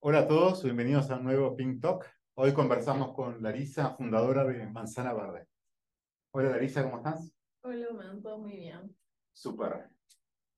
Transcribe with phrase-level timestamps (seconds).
[0.00, 2.06] Hola a todos, bienvenidos a un nuevo Pink Talk.
[2.34, 5.46] Hoy conversamos con Larisa, fundadora de Manzana Verde.
[6.32, 7.32] Hola Larisa, ¿cómo estás?
[7.62, 8.96] Hola, man, todo muy bien.
[9.32, 9.90] Súper.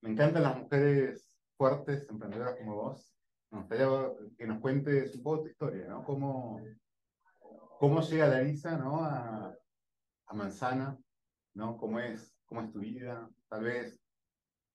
[0.00, 3.12] Me encantan las mujeres fuertes, emprendedoras como vos.
[3.50, 3.86] Me gustaría
[4.38, 6.04] que nos cuentes un poco tu historia, ¿no?
[6.04, 6.60] ¿Cómo,
[7.78, 9.04] cómo llega Larisa, ¿no?
[9.04, 9.54] A,
[10.26, 10.96] a Manzana,
[11.54, 11.76] ¿no?
[11.76, 13.28] ¿Cómo es, ¿Cómo es tu vida?
[13.48, 13.98] Tal vez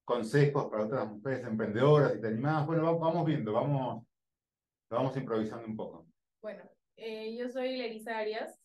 [0.03, 2.65] consejos para otras mujeres emprendedoras, si te animás.
[2.67, 4.05] Bueno, va- vamos viendo, vamos,
[4.89, 6.07] vamos improvisando un poco.
[6.41, 8.59] Bueno, eh, yo soy Larisa Arias,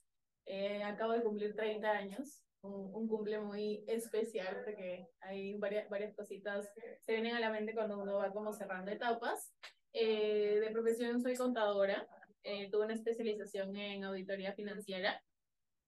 [0.47, 6.15] eh, acabo de cumplir 30 años, un, un cumple muy especial porque hay varias, varias
[6.15, 9.53] cositas que se vienen a la mente cuando uno va como cerrando etapas.
[9.93, 12.09] Eh, de profesión soy contadora,
[12.45, 15.23] eh, tuve una especialización en auditoría financiera.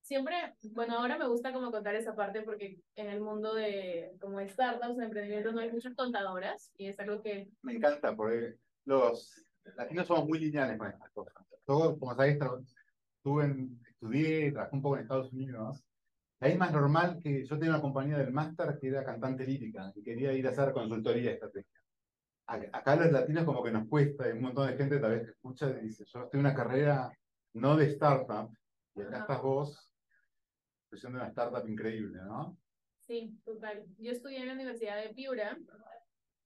[0.03, 0.37] Siempre,
[0.73, 4.98] bueno, ahora me gusta como contar esa parte porque en el mundo de como startups,
[4.98, 9.44] de emprendimiento, no hay muchas contadoras y es algo que Me encanta porque los
[9.77, 11.35] latinos somos muy lineales con estas cosas.
[11.65, 12.39] Todo, como sabéis,
[13.17, 15.84] estuve en- estudié, trabajé un poco en Estados Unidos.
[16.41, 19.93] Ahí es más normal que yo tenía una compañía del máster que era cantante lírica
[19.95, 21.81] y quería ir a hacer consultoría de estrategia.
[22.47, 25.31] Acá los latinos como que nos cuesta, hay un montón de gente tal vez que
[25.31, 27.11] escucha y dice, yo estoy en una carrera
[27.55, 28.55] no de startup,
[28.95, 29.91] y acá estás vos,
[30.93, 32.59] haciendo una startup increíble, ¿no?
[33.06, 33.87] Sí, total.
[33.99, 35.59] Yo estudié en la Universidad de Piura,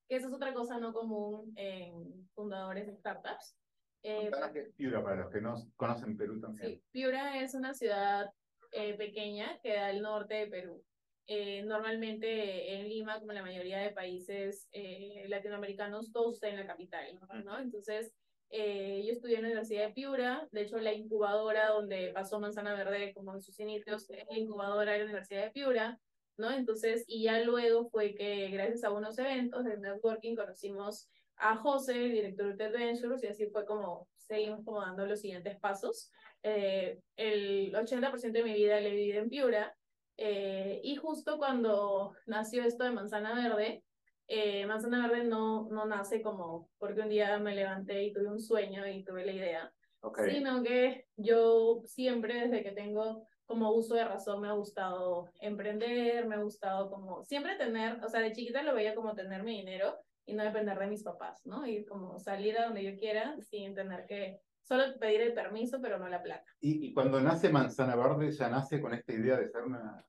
[0.09, 3.57] que eso es otra cosa no común en fundadores de startups.
[4.03, 4.31] Eh,
[4.77, 6.71] Piura para los que no conocen Perú también.
[6.71, 8.31] sí, Piura es una ciudad
[8.73, 10.85] eh, pequeña que da al norte de Perú.
[11.31, 16.57] Eh, normalmente en Lima, como en la mayoría de países eh, latinoamericanos, todo está en
[16.57, 17.59] la capital, ¿no?
[17.59, 18.15] Entonces,
[18.49, 22.73] eh, yo estudié en la Universidad de Piura, de hecho la incubadora donde pasó Manzana
[22.73, 26.01] Verde como en sus inicios, es la incubadora de la Universidad de Piura,
[26.39, 26.51] ¿no?
[26.51, 32.07] Entonces, y ya luego fue que gracias a unos eventos de networking conocimos a José,
[32.07, 36.11] el director de Adventures, y así fue como seguimos como dando los siguientes pasos.
[36.43, 39.77] Eh, el 80% de mi vida la he vivido en Piura,
[40.17, 43.85] eh, y justo cuando nació esto de Manzana Verde,
[44.27, 48.41] eh, Manzana Verde no, no nace como porque un día me levanté y tuve un
[48.41, 50.21] sueño y tuve la idea, Ok.
[50.29, 56.27] sino que yo siempre desde que tengo como uso de razón me ha gustado emprender,
[56.27, 59.57] me ha gustado como siempre tener, o sea, de chiquita lo veía como tener mi
[59.57, 61.67] dinero y no depender de mis papás, ¿no?
[61.67, 65.99] Y como salir a donde yo quiera sin tener que solo pedir el permiso, pero
[65.99, 66.45] no la plata.
[66.61, 70.07] Y, y cuando nace Manzana Verde, ya nace con esta idea de ser una,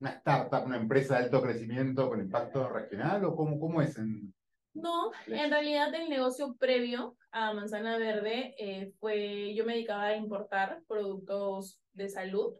[0.00, 4.34] una startup, una empresa de alto crecimiento con impacto regional, o cómo, cómo es en,
[4.74, 10.16] No, en realidad el negocio previo a Manzana Verde eh, fue, yo me dedicaba a
[10.16, 12.54] importar productos de salud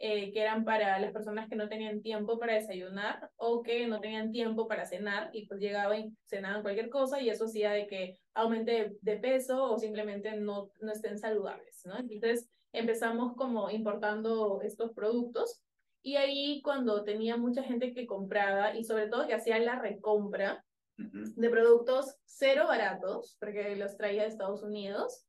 [0.00, 4.00] eh, que eran para las personas que no tenían tiempo para desayunar o que no
[4.00, 7.88] tenían tiempo para cenar y pues llegaban y cenaban cualquier cosa y eso hacía de
[7.88, 11.98] que aumente de, peso o simplemente no, no estén saludables, ¿no?
[11.98, 15.62] Entonces empezamos como importando estos productos
[16.00, 20.64] y ahí cuando tenía mucha gente que compraba y sobre todo que hacía la recompra,
[20.98, 25.24] de productos cero baratos, porque los traía de Estados Unidos.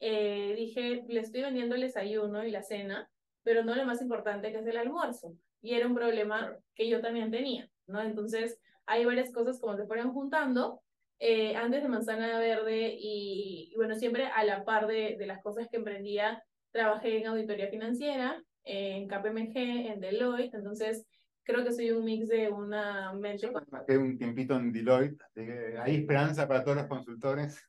[0.00, 3.10] Eh, dije, le estoy vendiendo el desayuno y la cena,
[3.42, 5.34] pero no lo más importante que es el almuerzo.
[5.62, 8.02] Y era un problema que yo también tenía, ¿no?
[8.02, 10.82] Entonces, hay varias cosas como se fueron juntando.
[11.18, 15.42] Eh, antes de Manzana Verde y, y, bueno, siempre a la par de, de las
[15.42, 21.06] cosas que emprendía, trabajé en auditoría financiera, en KPMG, en Deloitte, entonces
[21.44, 23.48] creo que soy un mix de una mente...
[23.48, 27.62] Trabajé un tiempito en Deloitte, así que hay esperanza para todos los consultores.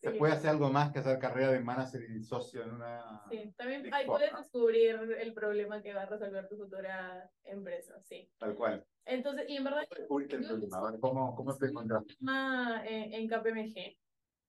[0.00, 0.18] Se Sí.
[0.18, 3.22] puede hacer algo más que hacer carrera de manager y socio en una...
[3.30, 8.28] Sí, también ahí puedes descubrir el problema que va a resolver tu futura empresa, sí.
[8.38, 8.84] Tal cual.
[9.04, 10.78] Entonces, y en verdad, ¿Cómo descubriste el yo problema?
[10.78, 12.14] A ver, ¿cómo, cómo te encontraste?
[12.16, 13.96] problema en, en KPMG,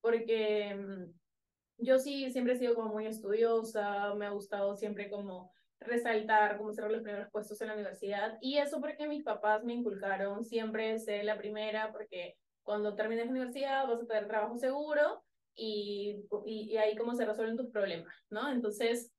[0.01, 5.51] porque mm, yo sí siempre he sido como muy estudiosa, me ha gustado siempre como
[5.85, 9.73] resaltar, como ser los primeros puestos en la universidad, y eso porque mis papás me
[9.73, 15.23] inculcaron siempre ser la primera, porque cuando termines la universidad vas a tener trabajo seguro
[15.55, 18.49] y, y, y ahí como se resuelven tus problemas, ¿no?
[18.51, 19.11] Entonces,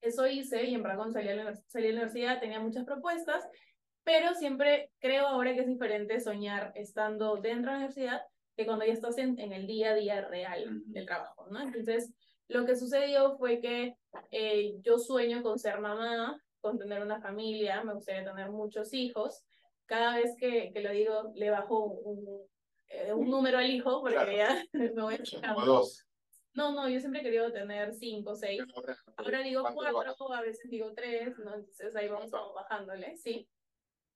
[0.00, 2.84] eso hice y en verdad cuando salí a la, salí a la universidad tenía muchas
[2.84, 3.46] propuestas,
[4.04, 8.22] pero siempre creo ahora que es diferente soñar estando dentro de la universidad
[8.56, 11.60] que cuando ya estás en, en el día a día real del trabajo, ¿no?
[11.60, 12.12] Entonces,
[12.50, 13.96] lo que sucedió fue que
[14.30, 19.42] eh, yo sueño con ser mamá, con tener una familia, me gustaría tener muchos hijos.
[19.86, 22.46] Cada vez que, que lo digo, le bajo un,
[22.88, 24.32] eh, un número al hijo porque Claro.
[24.32, 25.64] ya me voy Como achicando.
[25.64, 26.06] dos.
[26.52, 28.60] No, no, yo siempre he querido tener cinco, seis.
[29.16, 31.54] Ahora digo ¿Cuánto le cuatro, a veces digo tres, ¿no?
[31.54, 33.48] Entonces ahí vamos como bajándole, ¿sí?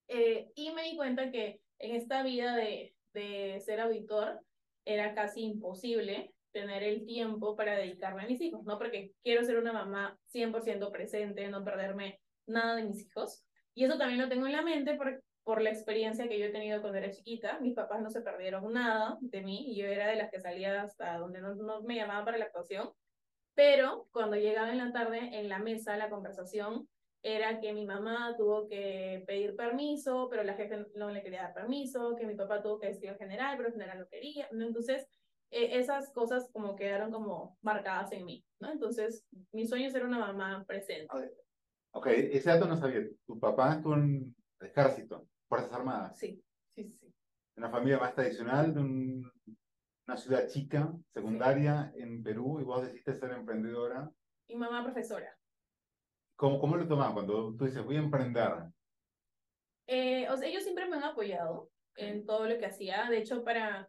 [0.09, 4.41] Eh, y me di cuenta que en esta vida de, de ser auditor
[4.85, 8.79] era casi imposible tener el tiempo para dedicarme a mis hijos, ¿no?
[8.79, 13.45] Porque quiero ser una mamá 100% presente, no perderme nada de mis hijos.
[13.75, 16.51] Y eso también lo tengo en la mente por, por la experiencia que yo he
[16.51, 17.59] tenido cuando era chiquita.
[17.59, 20.81] Mis papás no se perdieron nada de mí y yo era de las que salía
[20.81, 22.93] hasta donde no, no me llamaban para la actuación.
[23.55, 26.89] Pero cuando llegaba en la tarde, en la mesa, la conversación
[27.25, 31.55] era que mi mamá tuvo que pedir permiso, pero la jefe no le quería dar
[31.55, 34.49] permiso, que mi papá tuvo que decir al general, pero el general no quería.
[34.53, 35.09] Entonces,
[35.55, 38.73] eh, esas cosas como quedaron como marcadas en mí, ¿no?
[38.73, 41.07] Entonces, mi sueño es ser una mamá presente.
[41.93, 43.07] Ok, ese dato no sabía.
[43.25, 46.19] Tu papá estuvo en el ejército, Fuerzas Armadas.
[46.19, 46.43] Sí,
[46.75, 47.15] sí, sí.
[47.57, 53.31] Una familia más tradicional de una ciudad chica, secundaria, en Perú, y vos decidiste ser
[53.31, 54.11] emprendedora.
[54.49, 55.39] Y mamá profesora.
[56.35, 58.51] ¿Cómo, cómo lo tomás cuando tú dices, voy a emprender?
[59.87, 63.09] Eh, o sea, ellos siempre me han apoyado en todo lo que hacía.
[63.09, 63.89] De hecho, para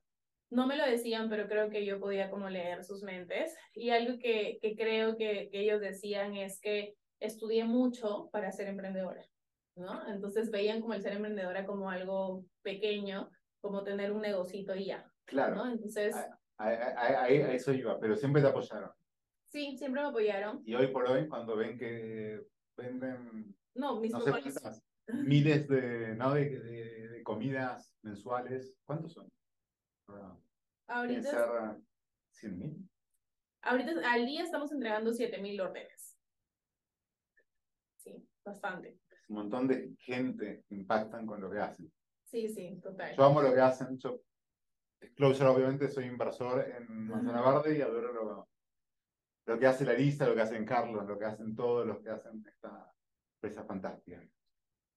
[0.52, 3.56] no me lo decían, pero creo que yo podía como leer sus mentes.
[3.74, 8.68] Y algo que, que creo que, que, ellos decían es que estudié mucho para ser
[8.68, 9.26] emprendedora,
[9.76, 10.08] ¿no?
[10.08, 13.30] Entonces veían como el ser emprendedora como algo pequeño,
[13.62, 15.12] como tener un negocito y ya.
[15.26, 15.56] Claro.
[15.56, 15.72] ¿no?
[15.72, 16.16] Entonces...
[16.16, 18.92] A, a, a, eso iba, pero siempre te apoyaron.
[19.52, 20.62] Sí, siempre me apoyaron.
[20.66, 22.42] Y hoy por hoy, cuando ven que
[22.78, 23.56] venden...
[23.74, 24.32] No, mis no sé
[25.08, 26.34] miles de, ¿no?
[26.34, 29.30] de, de, de comidas mensuales, ¿cuántos son?
[30.88, 31.78] Ahorita.
[32.31, 32.90] ¿100 mil?
[33.62, 36.18] Ahorita al día estamos entregando 7 mil órdenes.
[37.98, 39.00] Sí, bastante.
[39.28, 41.92] Un montón de gente impactan con lo que hacen.
[42.24, 43.16] Sí, sí, total.
[43.16, 43.98] Yo amo lo que hacen.
[43.98, 44.22] Yo,
[45.16, 48.50] Closer, obviamente, soy inversor en Manzana Verde y adoro lo,
[49.46, 52.44] lo que hace Larisa, lo que hacen Carlos, lo que hacen todos los que hacen
[52.46, 52.94] esta
[53.36, 54.22] empresa fantástica.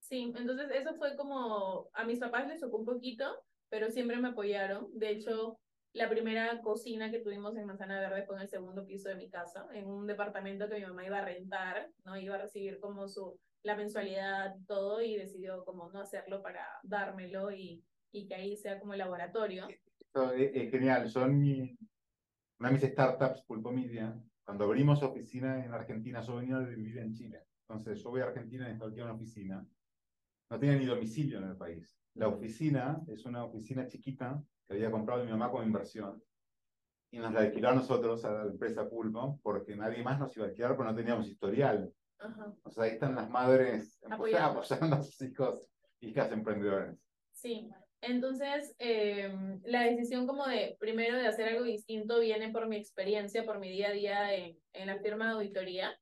[0.01, 3.27] Sí, entonces eso fue como, a mis papás les tocó un poquito,
[3.69, 4.89] pero siempre me apoyaron.
[4.93, 5.59] De hecho,
[5.93, 9.29] la primera cocina que tuvimos en Manzana Verde fue en el segundo piso de mi
[9.29, 12.17] casa, en un departamento que mi mamá iba a rentar, ¿no?
[12.17, 17.51] Iba a recibir como su, la mensualidad todo, y decidió como no hacerlo para dármelo
[17.51, 19.67] y, y que ahí sea como laboratorio.
[20.37, 21.09] es, genial.
[21.09, 21.77] Son mi,
[22.59, 24.15] una de mis startups, Pulpo Media,
[24.45, 27.45] cuando abrimos oficina en Argentina, yo venía de vivir en Chile.
[27.69, 29.67] Entonces yo voy a Argentina y instalé una oficina.
[30.51, 31.99] No tenía ni domicilio en el país.
[32.19, 36.21] La oficina es una oficina chiquita que había comprado mi mamá como inversión.
[37.13, 40.47] Y nos la alquiló a nosotros, a la empresa Pulpo, porque nadie más nos iba
[40.47, 41.93] a alquilar porque no teníamos historial.
[42.19, 42.53] Ajá.
[42.65, 44.61] O sea, ahí están las madres Apoyando.
[44.61, 45.71] apoyando a sus hijos,
[46.01, 46.99] hijas emprendedores.
[47.31, 47.71] Sí,
[48.01, 49.33] entonces eh,
[49.65, 53.71] la decisión como de, primero de hacer algo distinto viene por mi experiencia, por mi
[53.71, 55.97] día a día en, en la firma de auditoría.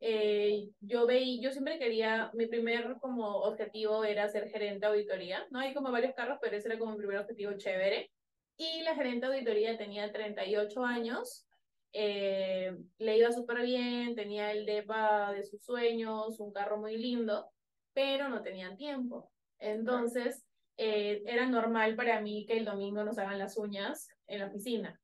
[0.00, 5.46] Eh, yo veí, yo siempre quería, mi primer como objetivo era ser gerente de auditoría,
[5.50, 5.58] ¿no?
[5.58, 8.10] Hay como varios carros, pero ese era como mi primer objetivo chévere.
[8.56, 11.46] Y la gerente de auditoría tenía 38 años,
[11.92, 17.50] eh, le iba súper bien, tenía el DEPA de sus sueños, un carro muy lindo,
[17.92, 19.30] pero no tenían tiempo.
[19.58, 20.44] Entonces,
[20.76, 25.00] eh, era normal para mí que el domingo nos hagan las uñas en la oficina.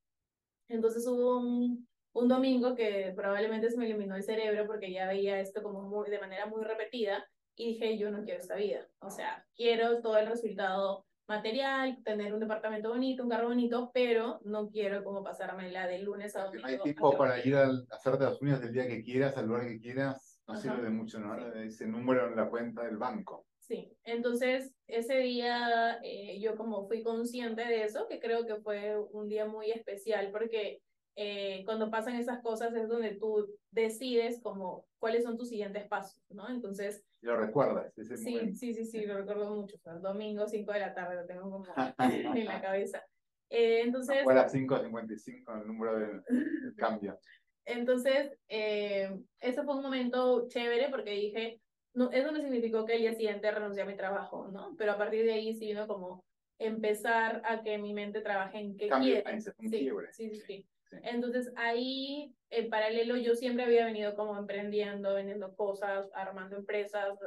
[0.69, 5.41] Entonces hubo un, un domingo que probablemente se me eliminó el cerebro porque ya veía
[5.41, 7.27] esto como muy, de manera muy repetida
[7.57, 8.89] y dije, yo no quiero esta vida.
[9.01, 14.41] O sea, quiero todo el resultado material, tener un departamento bonito, un carro bonito, pero
[14.45, 16.67] no quiero como pasarme la de lunes a domingo.
[16.67, 19.81] Hay tiempo para ir a hacerte las uñas del día que quieras, al lugar que
[19.81, 20.63] quieras, no Ajá.
[20.63, 21.37] sirve de mucho, ¿no?
[21.55, 23.47] Ese número en la cuenta del banco.
[23.59, 28.95] Sí, entonces ese día eh, yo como fui consciente de eso, que creo que fue
[29.13, 30.83] un día muy especial porque
[31.17, 36.23] eh, cuando pasan esas cosas es donde tú decides como cuáles son tus siguientes pasos,
[36.31, 36.49] ¿no?
[36.49, 37.05] Entonces...
[37.21, 38.59] Lo recuerdas, ese sí, momento.
[38.59, 39.77] sí, sí, sí, lo recuerdo mucho.
[39.77, 41.65] O sea, domingo, 5 de la tarde, lo tengo como
[42.39, 43.05] en la cabeza.
[43.49, 44.25] Eh, entonces...
[44.25, 47.19] Fue a las 5.55 el número del, del cambio.
[47.65, 51.61] Entonces, eh, ese fue un momento chévere porque dije,
[51.95, 54.75] no, eso no significó que el día siguiente renuncié a mi trabajo, ¿no?
[54.77, 56.25] Pero a partir de ahí sí vino como
[56.59, 59.41] empezar a que mi mente trabaje en qué Cambio, quiere.
[59.41, 60.69] Sí, sí, sí, sí.
[61.03, 67.19] Entonces ahí, en paralelo, yo siempre había venido como emprendiendo, vendiendo cosas, armando empresas,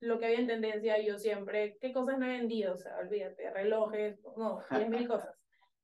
[0.00, 2.74] lo que había en tendencia, yo siempre, ¿qué cosas no he vendido?
[2.74, 5.34] O sea, olvídate, relojes, no, diez mil cosas.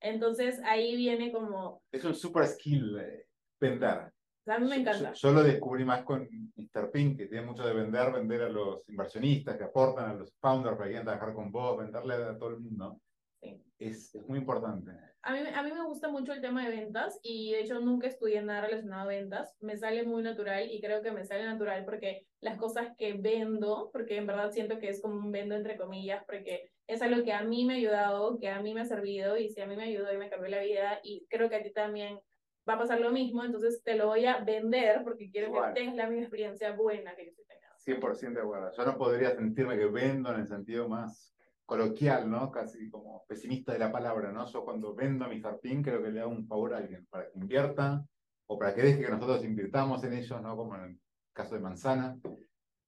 [0.01, 1.83] Entonces ahí viene como...
[1.91, 3.27] Es un super skill eh,
[3.61, 4.13] vender.
[4.47, 5.13] A mí me encanta.
[5.13, 6.91] Yo, yo, lo descubrí más con Mr.
[6.91, 10.79] Pink, que tiene mucho de vender, vender a los inversionistas que aportan, a los founders
[10.79, 13.01] que quieran trabajar con vos, venderle a todo el mundo.
[13.43, 13.63] Sí.
[13.79, 14.93] Es, es muy importante.
[15.29, 18.07] A mí, a mí me gusta mucho el tema de ventas y de hecho nunca
[18.07, 19.55] estudié nada relacionado a ventas.
[19.61, 23.91] Me sale muy natural y creo que me sale natural porque las cosas que vendo,
[23.93, 27.35] porque en verdad siento que es como un vendo entre comillas, porque es algo que
[27.35, 29.77] a mí me ha ayudado, que a mí me ha servido y si a mí
[29.77, 32.19] me ayudó y me cambió la vida y creo que a ti también
[32.67, 35.95] va a pasar lo mismo, entonces te lo voy a vender porque quiero que tengas
[35.95, 38.17] la misma experiencia buena que yo estoy teniendo.
[38.17, 38.71] 100% de acuerdo.
[38.75, 41.35] Yo no podría sentirme que vendo en el sentido más
[41.69, 42.51] coloquial, ¿no?
[42.51, 44.47] Casi como pesimista de la palabra, ¿no?
[44.47, 47.39] Yo cuando vendo mi sarpín creo que le hago un favor a alguien para que
[47.39, 48.03] invierta
[48.47, 50.57] o para que deje que nosotros invirtamos en ellos, ¿no?
[50.57, 51.01] Como en el
[51.35, 52.19] caso de Manzana,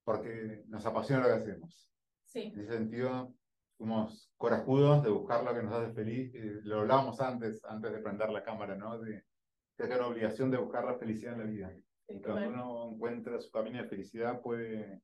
[0.03, 1.91] porque nos apasiona lo que hacemos.
[2.25, 2.45] Sí.
[2.55, 3.35] En ese sentido,
[3.77, 6.33] fuimos corajudos de buscar lo que nos hace feliz.
[6.65, 8.99] lo hablábamos antes, antes de prender la cámara, ¿no?
[8.99, 9.27] De
[9.77, 11.77] que hay una obligación de buscar la felicidad en la vida.
[12.09, 15.03] y cuando uno encuentra su camino de felicidad, puede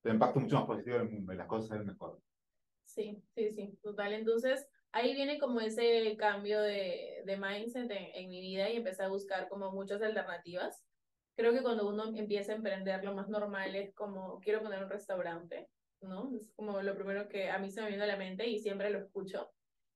[0.00, 2.18] tener impacto mucho más positivo en el mundo y las cosas ser mejor.
[3.00, 4.12] Sí, sí, sí, total.
[4.12, 9.08] Entonces, ahí viene como ese cambio de, de mindset en, mi vida y empecé a
[9.08, 10.84] buscar como muchas alternativas.
[11.34, 14.90] Creo que cuando uno empieza a emprender, lo más normal es como, quiero poner un
[14.90, 15.70] restaurante,
[16.02, 16.30] ¿no?
[16.38, 18.90] Es como lo primero que a mí se me viene a la mente y siempre
[18.90, 19.50] lo escucho.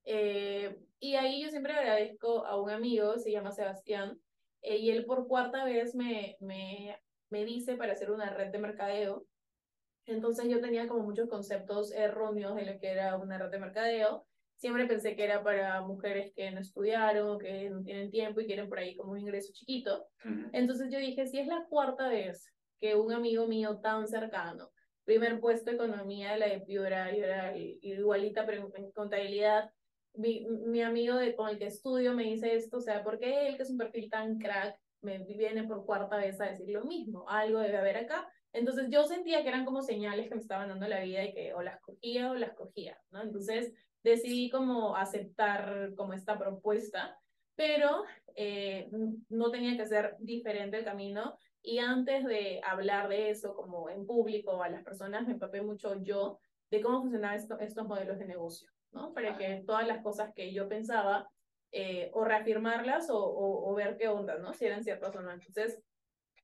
[0.05, 4.19] Eh, y ahí yo siempre agradezco a un amigo, se llama Sebastián,
[4.63, 8.59] eh, y él por cuarta vez me, me, me dice para hacer una red de
[8.59, 9.27] mercadeo
[10.07, 14.27] entonces yo tenía como muchos conceptos erróneos de lo que era una red de mercadeo.
[14.57, 18.69] Siempre pensé que era para mujeres que no estudiaron, que no tienen tiempo y quieren
[18.69, 20.07] por ahí como un ingreso chiquito.
[20.53, 24.71] Entonces yo dije, si es la cuarta vez que un amigo mío tan cercano,
[25.05, 29.71] primer puesto economía de la de Piura, yo era igualita pero en contabilidad,
[30.15, 33.49] mi, mi amigo de, con el que estudio me dice esto, o sea, ¿por qué
[33.49, 36.85] él que es un perfil tan crack me viene por cuarta vez a decir lo
[36.85, 37.29] mismo?
[37.29, 38.31] Algo debe haber acá.
[38.55, 41.53] Entonces yo sentía que eran como señales que me estaban dando la vida y que
[41.55, 43.21] o las cogía o las cogía, ¿no?
[43.21, 43.73] Entonces
[44.05, 47.19] decidí como aceptar como esta propuesta,
[47.57, 48.05] pero
[48.37, 48.89] eh,
[49.29, 54.07] no tenía que ser diferente el camino y antes de hablar de eso como en
[54.07, 56.39] público a las personas me empapé mucho yo
[56.71, 59.13] de cómo funcionaban estos modelos de negocio, ¿no?
[59.13, 61.29] Para que todas las cosas que yo pensaba
[61.73, 64.55] eh, o reafirmarlas o, o, o, ver qué onda, ¿no?
[64.55, 65.33] Si eran ciertas o no.
[65.33, 65.83] Entonces,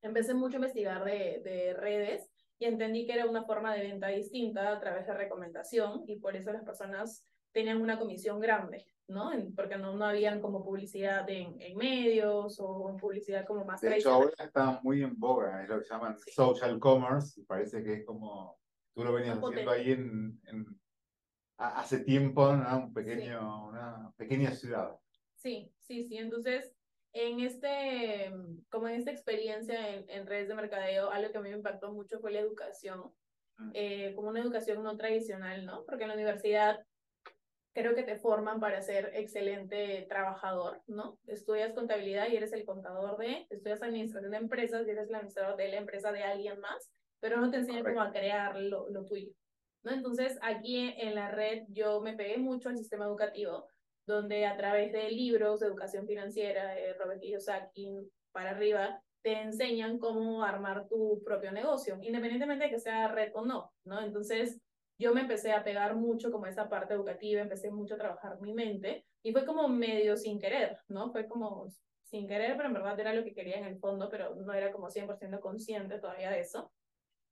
[0.02, 4.08] empecé mucho a investigar de, de redes y entendí que era una forma de venta
[4.08, 9.30] distinta a través de recomendación y por eso las personas tenían una comisión grande, ¿no?
[9.56, 14.12] Porque no, no habían como publicidad en, en medios o publicidad como más De hecho,
[14.12, 18.04] ahora está muy en boga, es lo que llaman social commerce y parece que es
[18.04, 18.58] como,
[18.94, 20.80] tú lo venías haciendo ahí en, en,
[21.56, 22.76] hace tiempo, ¿no?
[22.76, 24.96] Un pequeño, una pequeña ciudad.
[25.36, 26.74] Sí, sí, sí, entonces
[27.12, 28.32] en este,
[28.70, 31.92] como en esta experiencia en, en, redes de mercadeo, algo que a mí me impactó
[31.92, 33.12] mucho fue la educación,
[33.58, 33.70] mm.
[33.74, 35.84] eh, como una educación no tradicional, ¿no?
[35.84, 36.80] Porque en la universidad
[37.72, 41.18] creo que te forman para ser excelente trabajador, ¿no?
[41.26, 45.56] Estudias contabilidad y eres el contador de, estudias administración de empresas y eres el administrador
[45.56, 46.90] de la empresa de alguien más,
[47.20, 49.32] pero no te enseñan cómo a crear lo, lo tuyo,
[49.82, 49.92] ¿no?
[49.92, 53.66] Entonces, aquí en la red yo me pegué mucho al sistema educativo
[54.10, 59.98] donde a través de libros de educación financiera de Robert Kiyosaki para arriba, te enseñan
[59.98, 64.00] cómo armar tu propio negocio, independientemente de que sea red o no, ¿no?
[64.02, 64.60] Entonces,
[64.98, 68.52] yo me empecé a pegar mucho como esa parte educativa, empecé mucho a trabajar mi
[68.52, 71.10] mente y fue como medio sin querer, ¿no?
[71.10, 71.68] Fue como
[72.04, 74.72] sin querer, pero en verdad era lo que quería en el fondo, pero no era
[74.72, 76.70] como 100% consciente todavía de eso.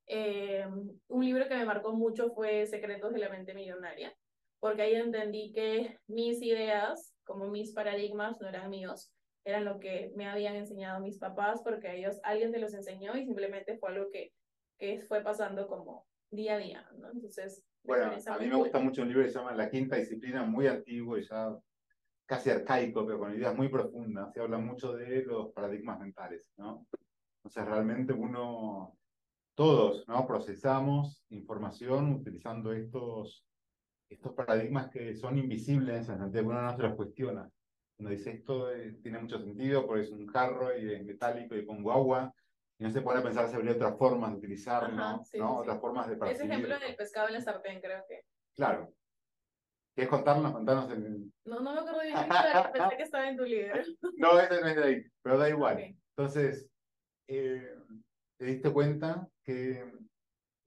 [0.06, 0.66] Eh,
[1.08, 4.14] un libro que me marcó mucho fue Secretos de la Mente Millonaria,
[4.60, 9.12] porque ahí entendí que mis ideas, como mis paradigmas, no eran míos,
[9.44, 13.24] eran lo que me habían enseñado mis papás, porque ellos, alguien se los enseñó y
[13.24, 14.32] simplemente fue algo que,
[14.78, 17.10] que fue pasando como día a día, ¿no?
[17.10, 17.64] Entonces...
[17.84, 20.66] Bueno, a mí me gusta mucho un libro que se llama La Quinta Disciplina, muy
[20.66, 21.56] antiguo y ya
[22.26, 24.32] casi arcaico, pero con ideas muy profundas.
[24.34, 26.86] Se habla mucho de los paradigmas mentales, ¿no?
[27.38, 28.98] Entonces realmente uno,
[29.54, 30.26] todos, ¿no?
[30.26, 33.47] Procesamos información utilizando estos
[34.08, 37.48] estos paradigmas que son invisibles, en el uno no se los cuestiona.
[37.98, 41.62] Uno dice, esto eh, tiene mucho sentido porque es un jarro y es metálico y
[41.62, 42.32] pongo agua,
[42.78, 45.58] y no se pone a pensar si habría otras formas de utilizarlo, ¿no?
[45.58, 46.42] Otras formas de percibir.
[46.42, 48.22] Ese ejemplo del pescado en la sartén, creo que.
[48.54, 48.92] Claro.
[49.94, 50.90] ¿Quieres contarnos?
[50.92, 51.32] El...
[51.44, 52.14] No, no me acuerdo bien,
[52.72, 53.74] pensé que estaba en tu libro.
[54.16, 55.96] no, ese no es de ahí, pero da igual.
[56.16, 56.70] Entonces,
[57.26, 57.74] eh,
[58.36, 59.84] te diste cuenta que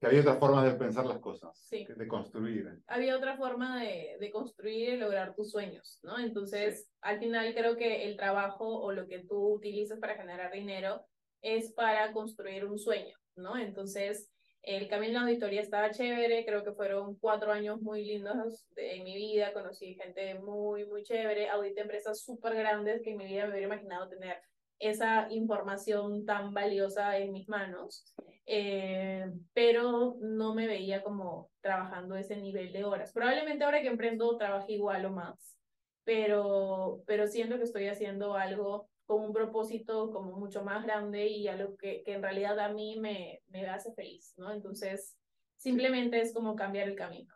[0.02, 1.86] que había otras formas de pensar las cosas, sí.
[1.88, 2.76] de construir.
[2.88, 6.18] Había otra forma de, de, construir y lograr tus sueños, ¿no?
[6.18, 11.06] Entonces, al final creo que el trabajo o lo que tú utilizas para generar dinero
[11.40, 13.56] es para construir un sueño, ¿no?
[13.56, 14.28] Entonces,
[14.62, 19.04] el camino de la auditoría estaba chévere, creo que fueron cuatro años muy lindos en
[19.04, 23.44] mi vida, conocí gente muy, muy chévere, audité empresas súper grandes que en mi vida
[23.44, 24.42] me hubiera imaginado tener
[24.82, 28.04] esa información tan valiosa en mis manos,
[28.46, 33.12] eh, pero no me veía como trabajando ese nivel de horas.
[33.12, 35.56] Probablemente ahora que emprendo trabaje igual o más,
[36.02, 41.46] pero, pero siento que estoy haciendo algo con un propósito como mucho más grande y
[41.46, 44.50] algo que, que en realidad a mí me, me hace feliz, ¿no?
[44.50, 45.16] Entonces,
[45.58, 47.32] simplemente es como cambiar el camino.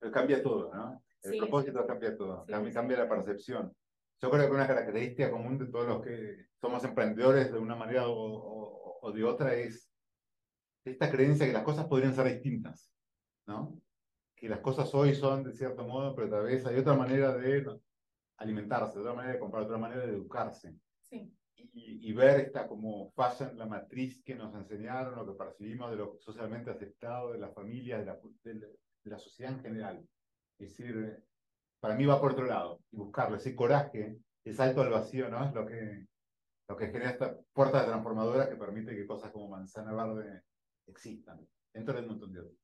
[0.00, 1.00] Pero cambia todo, ¿no?
[1.22, 3.72] El propósito cambia todo, cambia, cambia la percepción.
[4.20, 8.08] Yo creo que una característica común de todos los que somos emprendedores de una manera
[8.08, 9.88] o, o, de otra es
[10.84, 12.92] esta creencia que las cosas podrían ser distintas,
[13.46, 13.80] ¿no?
[14.34, 17.64] Que las cosas hoy son de cierto modo, pero tal vez hay otra manera de
[18.38, 20.74] alimentarse, otra manera de comprar, otra manera de educarse.
[21.02, 21.32] Sí.
[21.56, 25.90] Y, y, ver esta como falla en la matriz que nos enseñaron, lo que percibimos
[25.90, 30.08] de lo socialmente aceptado, de la familia, de la, de la sociedad en general.
[30.58, 31.20] Es decir,
[31.80, 35.44] para mí va por otro lado, y buscarlo, ese coraje, ese salto al vacío, ¿no?
[35.44, 36.06] Es lo que,
[36.68, 40.42] lo que genera esta puerta transformadora que permite que cosas como manzana verde
[40.86, 42.58] existan, dentro de un montón de otros.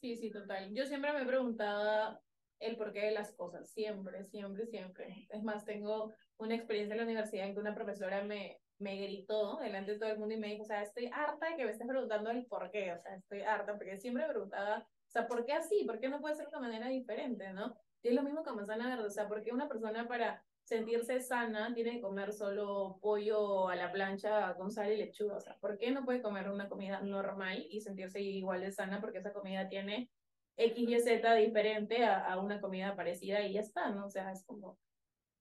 [0.00, 0.72] Sí, sí, total.
[0.74, 2.20] Yo siempre me he preguntado
[2.58, 5.26] el porqué de las cosas, siempre, siempre, siempre.
[5.30, 9.58] Es más, tengo una experiencia en la universidad en que una profesora me, me gritó
[9.58, 11.70] delante de todo el mundo y me dijo, o sea, estoy harta de que me
[11.70, 15.26] estés preguntando el por qué, o sea, estoy harta, porque siempre me preguntaba, o sea,
[15.26, 15.84] ¿por qué así?
[15.84, 17.76] ¿Por qué no puede ser de manera diferente, no?
[18.02, 21.92] Es lo mismo con manzana verde, o sea, porque una persona para sentirse sana tiene
[21.92, 25.90] que comer solo pollo a la plancha con sal y lechuga, o sea, ¿por qué
[25.92, 29.00] no puede comer una comida normal y sentirse igual de sana?
[29.00, 30.10] Porque esa comida tiene
[30.56, 34.06] X y Z diferente a, a una comida parecida y ya está, ¿no?
[34.06, 34.78] O sea, es como,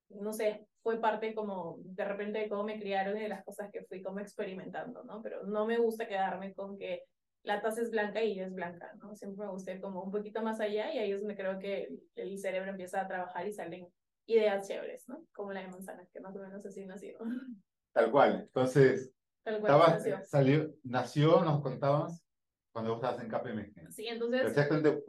[0.10, 3.72] no sé, fue parte como de repente de cómo me criaron y de las cosas
[3.72, 5.22] que fui como experimentando, ¿no?
[5.22, 7.04] Pero no me gusta quedarme con que
[7.46, 9.16] la taza es blanca y es blanca, ¿no?
[9.16, 12.38] Siempre me gusta como un poquito más allá y ahí es donde creo que el
[12.40, 13.88] cerebro empieza a trabajar y salen
[14.26, 15.26] ideas chéveres, ¿no?
[15.34, 17.18] Como la de manzana, que más o menos así nació.
[17.94, 18.42] Tal cual.
[18.42, 20.24] Entonces, Tal cual nació.
[20.26, 22.26] Salió, nació, nos contabas,
[22.74, 23.92] cuando vos estabas en KPMG.
[23.92, 24.48] Sí, entonces...
[24.48, 25.04] Exactamente,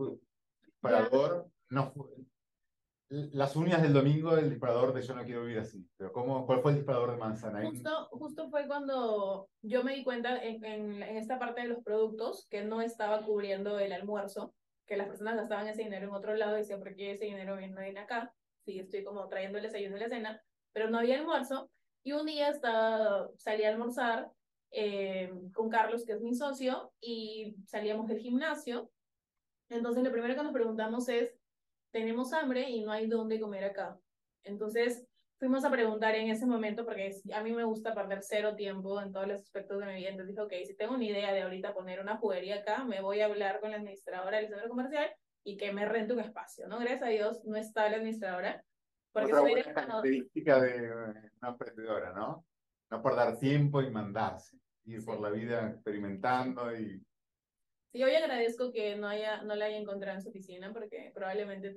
[1.69, 2.07] no fue,
[3.09, 5.87] las uñas del domingo, el disparador de Yo no quiero vivir así.
[5.97, 7.65] Pero ¿cómo, ¿cuál fue el disparador de manzana?
[7.65, 12.47] Justo, justo fue cuando yo me di cuenta en, en, esta parte de los productos
[12.51, 14.55] que no estaba cubriendo el almuerzo,
[14.87, 17.57] que las personas gastaban ese dinero en otro lado y decían, ¿por qué ese dinero
[17.57, 18.33] viene acá?
[18.65, 21.71] Sí, estoy como trayendo el desayuno y la cena, pero no había almuerzo.
[22.03, 24.31] Y un día estaba, salí a almorzar
[24.73, 28.91] eh, con Carlos, que es mi socio, y salíamos del gimnasio.
[29.69, 31.35] Entonces, lo primero que nos preguntamos es,
[31.97, 33.99] tenemos hambre y no hay dónde comer acá.
[34.45, 35.07] Entonces
[35.39, 39.13] fuimos a preguntar en ese momento, porque a mí me gusta perder cero tiempo en
[39.13, 40.11] todos los aspectos de mi vida.
[40.11, 43.21] Entonces dije, ok, si tengo una idea de ahorita poner una juguería acá, me voy
[43.21, 45.11] a hablar con la administradora del centro comercial
[45.43, 46.79] y que me rente un espacio, ¿no?
[46.79, 48.63] Gracias a Dios no está la administradora.
[49.11, 52.45] Porque Otra buena característica de una emprendedora, ¿no?
[52.91, 57.03] No por dar tiempo y mandarse, ir por la vida experimentando y
[57.97, 61.75] Sí, hoy agradezco que no, haya, no la haya encontrado en su oficina porque probablemente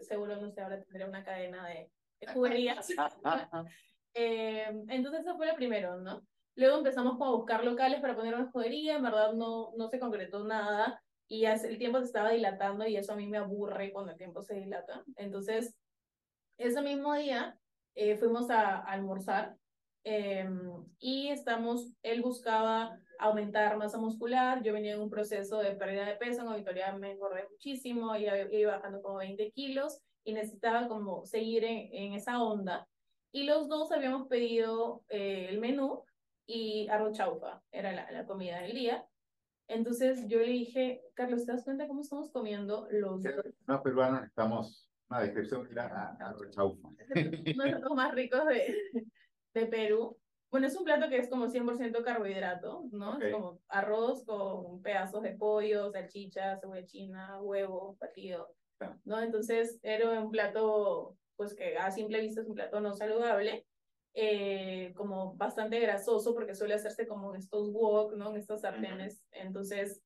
[0.00, 1.90] seguro no sé, ahora tendría una cadena de,
[2.32, 2.86] juguerías.
[4.14, 6.22] eh, entonces eso fue lo primero, ¿no?
[6.54, 10.44] Luego empezamos a buscar locales para poner una juguería, en verdad no, no se concretó
[10.44, 14.18] nada y el tiempo se estaba dilatando y eso a mí me aburre cuando el
[14.18, 15.02] tiempo se dilata.
[15.16, 15.76] Entonces,
[16.58, 17.58] ese mismo día
[17.96, 19.56] eh, fuimos a, a almorzar
[20.08, 20.48] eh,
[21.00, 24.62] y estamos, él buscaba aumentar masa muscular.
[24.62, 28.28] Yo venía en un proceso de pérdida de peso, en auditoría me engordé muchísimo, y
[28.52, 32.86] iba bajando como 20 kilos y necesitaba como seguir en, en esa onda.
[33.32, 36.04] Y los dos habíamos pedido eh, el menú
[36.46, 39.04] y arroz chaufa, era la, la, comida del día.
[39.66, 43.34] Entonces yo le dije, Carlos, ¿te das cuenta cómo estamos comiendo los dos?
[43.66, 46.90] No, peruanos estamos, una descripción clara, arroz chaufa.
[47.80, 48.72] los más ricos de,
[49.60, 50.16] de Perú.
[50.50, 53.20] Bueno, es un plato que es como 100% carbohidrato, ¿no?
[53.20, 58.54] Es como arroz con pedazos de pollo, salchicha, cebolla china, huevo, batido,
[59.04, 59.20] ¿no?
[59.20, 63.66] Entonces era un plato, pues que a simple vista es un plato no saludable,
[64.14, 68.30] eh, como bastante grasoso porque suele hacerse como en estos wok, ¿no?
[68.30, 69.22] En estos sartenes.
[69.32, 70.00] Entonces,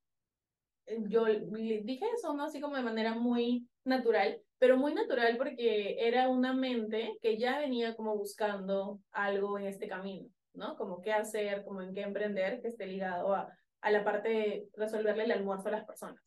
[0.87, 2.45] eh, yo dije eso, ¿no?
[2.45, 7.59] Así como de manera muy natural pero muy natural porque era una mente que ya
[7.59, 10.77] venía como buscando algo en este camino, ¿no?
[10.77, 13.49] Como qué hacer, como en qué emprender, que esté ligado a,
[13.81, 16.21] a la parte de resolverle el almuerzo a las personas.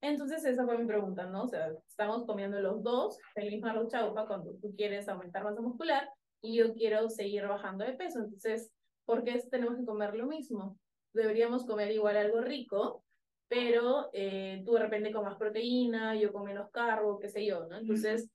[0.00, 1.42] Entonces esa fue mi pregunta, ¿no?
[1.42, 5.60] O sea, estamos comiendo los dos el mismo arroz chaufa cuando tú quieres aumentar masa
[5.60, 6.08] muscular
[6.40, 8.20] y yo quiero seguir bajando de peso.
[8.20, 8.72] Entonces,
[9.04, 10.78] ¿por qué tenemos que comer lo mismo?
[11.14, 13.02] Deberíamos comer igual algo rico,
[13.52, 17.66] pero eh, tú de repente con más proteína, yo con menos carbo, qué sé yo,
[17.66, 17.76] ¿no?
[17.76, 18.30] Entonces,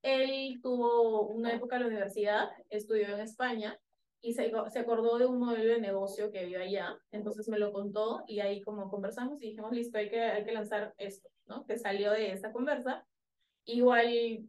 [0.00, 3.76] él tuvo una época en la universidad, estudió en España
[4.20, 7.72] y se, se acordó de un modelo de negocio que vio allá, entonces me lo
[7.72, 11.66] contó y ahí como conversamos y dijimos, listo, hay que, hay que lanzar esto, ¿no?
[11.66, 13.04] Que salió de esta conversa.
[13.64, 14.46] Igual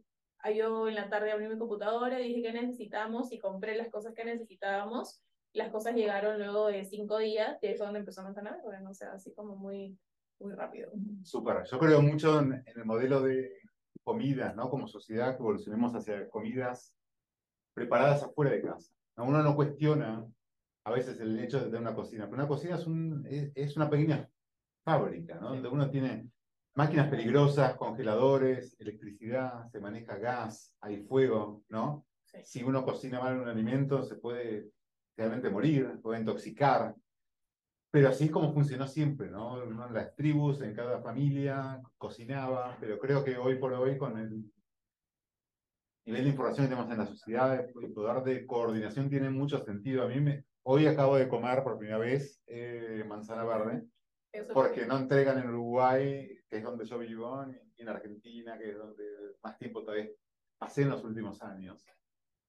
[0.56, 4.24] yo en la tarde abrí mi computadora, dije qué necesitamos y compré las cosas que
[4.24, 5.20] necesitábamos.
[5.54, 8.94] Las cosas llegaron luego de cinco días, y es donde empezamos a navegar, bueno, o
[8.94, 9.98] sea, así como muy,
[10.42, 10.92] muy rápido.
[11.24, 13.62] Súper, yo creo mucho en, el modelo de
[14.04, 14.70] comida, ¿no?
[14.70, 16.96] Como sociedad que evolucionemos hacia comidas
[17.74, 18.94] preparadas afuera de casa.
[19.18, 20.26] Uno no cuestiona
[20.84, 23.90] a veces el hecho de tener una cocina, pero una cocina es, un, es, una
[23.90, 24.28] pequeña
[24.84, 25.50] fábrica, ¿no?
[25.50, 26.28] Donde uno tiene
[26.74, 32.06] máquinas peligrosas, congeladores, electricidad, se maneja gas, hay fuego, ¿no?
[32.44, 34.70] Si uno cocina mal un alimento, se puede
[35.18, 36.96] realmente morir, puede intoxicar.
[37.92, 39.66] Pero así es como funcionó siempre, ¿no?
[39.92, 44.50] Las tribus, en cada familia, cocinaba, pero creo que hoy por hoy, con el
[46.06, 50.04] nivel de información que tenemos en la sociedad, el poder de coordinación tiene mucho sentido.
[50.04, 53.84] A mí me, hoy acabo de comer por primera vez eh, manzana verde,
[54.54, 58.78] porque no entregan en Uruguay, que es donde yo vivo, ni en Argentina, que es
[58.78, 59.04] donde
[59.44, 60.08] más tiempo todavía
[60.58, 61.86] pasé en los últimos años.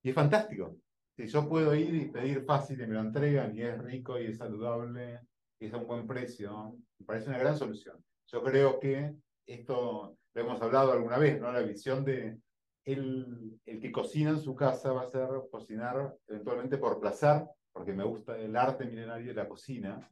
[0.04, 0.76] Y es fantástico.
[1.16, 4.26] Si yo puedo ir y pedir fácil y me lo entregan y es rico y
[4.26, 5.20] es saludable
[5.66, 8.02] es a un buen precio, me parece una gran solución.
[8.26, 9.14] Yo creo que
[9.46, 11.52] esto lo hemos hablado alguna vez, ¿no?
[11.52, 12.38] La visión de
[12.84, 17.92] el, el que cocina en su casa va a ser cocinar eventualmente por placer, porque
[17.92, 20.08] me gusta el arte milenario de la cocina,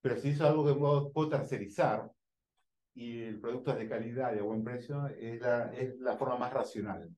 [0.00, 2.10] pero si es algo que puedo, puedo tercerizar
[2.94, 6.36] y el producto es de calidad y a buen precio, es la, es la forma
[6.36, 7.08] más racional.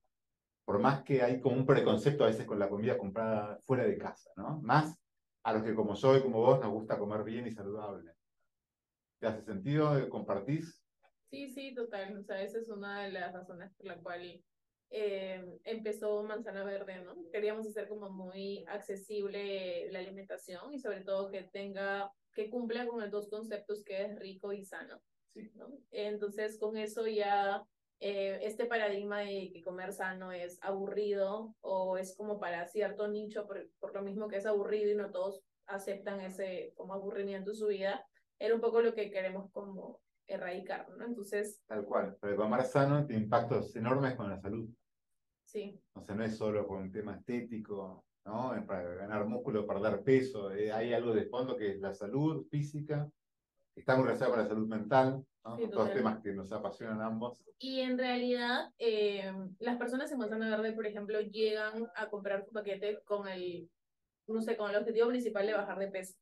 [0.64, 3.96] Por más que hay como un preconcepto a veces con la comida comprada fuera de
[3.96, 4.60] casa, ¿no?
[4.60, 4.99] Más
[5.42, 8.12] a los que como yo y como vos nos gusta comer bien y saludable.
[9.18, 10.08] ¿Te hace sentido?
[10.08, 10.82] ¿Compartís?
[11.30, 12.16] Sí, sí, total.
[12.18, 14.42] O sea, esa es una de las razones por la cual
[14.90, 17.14] eh, empezó Manzana Verde, ¿no?
[17.30, 23.00] Queríamos hacer como muy accesible la alimentación y sobre todo que tenga, que cumpla con
[23.00, 25.00] los dos conceptos que es rico y sano.
[25.54, 25.68] ¿no?
[25.92, 27.64] Entonces, con eso ya
[28.00, 33.46] eh, este paradigma de que comer sano es aburrido o es como para cierto nicho,
[33.46, 37.56] por, por lo mismo que es aburrido y no todos aceptan ese como aburrimiento en
[37.56, 38.04] su vida,
[38.38, 41.04] era un poco lo que queremos como erradicar, ¿no?
[41.04, 41.62] Entonces...
[41.66, 44.68] Tal cual, pero comer sano tiene impactos enormes con la salud.
[45.44, 45.78] Sí.
[45.94, 48.54] O sea, no es solo con un tema estético, ¿no?
[48.66, 50.52] Para ganar músculo, perder peso.
[50.52, 53.10] Eh, hay algo de fondo que es la salud física,
[53.74, 55.56] está muy relacionado con la salud mental, ¿no?
[55.70, 57.42] todos temas que nos apasionan ambos.
[57.58, 62.52] Y en realidad, eh, las personas en Manzana Verde, por ejemplo, llegan a comprar su
[62.52, 63.70] paquete con el,
[64.26, 66.16] no sé, con el objetivo principal de bajar de peso.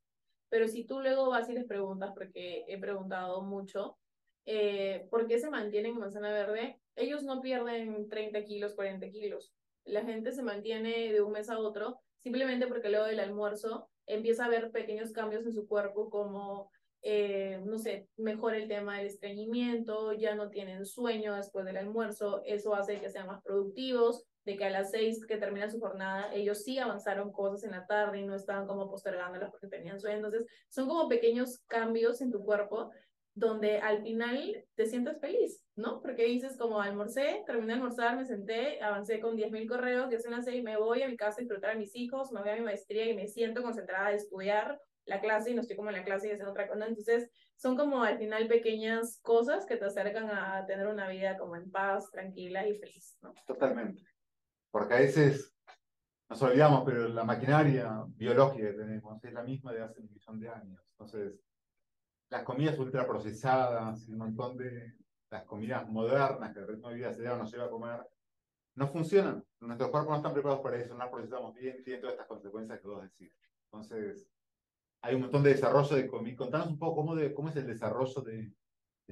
[0.49, 3.97] Pero si tú luego vas y les preguntas, porque he preguntado mucho,
[4.45, 6.79] eh, ¿por qué se mantienen en manzana verde?
[6.95, 9.53] Ellos no pierden 30 kilos, 40 kilos.
[9.85, 14.45] La gente se mantiene de un mes a otro simplemente porque luego del almuerzo empieza
[14.45, 19.07] a ver pequeños cambios en su cuerpo como, eh, no sé, mejora el tema del
[19.07, 24.57] estreñimiento, ya no tienen sueño después del almuerzo, eso hace que sean más productivos, de
[24.57, 28.19] que a las seis que termina su jornada, ellos sí avanzaron cosas en la tarde
[28.19, 30.17] y no estaban como postergándolas porque tenían sueño.
[30.17, 32.91] Entonces, son como pequeños cambios en tu cuerpo
[33.35, 36.01] donde al final te sientes feliz, ¿no?
[36.01, 40.31] Porque dices como almorcé, terminé de almorzar, me senté, avancé con 10.000 correos, ya son
[40.31, 42.55] las seis, me voy a mi casa a disfrutar a mis hijos, me voy a
[42.55, 45.97] mi maestría y me siento concentrada a estudiar la clase y no estoy como en
[45.97, 46.85] la clase y haciendo otra cosa.
[46.85, 51.55] Entonces, son como al final pequeñas cosas que te acercan a tener una vida como
[51.55, 53.33] en paz, tranquila y feliz, ¿no?
[53.45, 54.03] Totalmente.
[54.71, 55.53] Porque a veces
[56.29, 60.39] nos olvidamos, pero la maquinaria biológica que tenemos es la misma de hace un millón
[60.39, 60.87] de años.
[60.91, 61.41] Entonces,
[62.29, 64.93] las comidas ultraprocesadas, un montón de
[65.31, 68.07] las comidas modernas que el ritmo de vida se nos lleva a comer,
[68.75, 69.43] no funcionan.
[69.59, 72.79] Nuestros cuerpos no están preparados para eso, no las procesamos bien, tienen todas estas consecuencias
[72.79, 73.33] que vos decís.
[73.65, 74.29] Entonces,
[75.01, 76.37] hay un montón de desarrollo de comida.
[76.37, 78.51] Contanos un poco cómo, es el desarrollo de,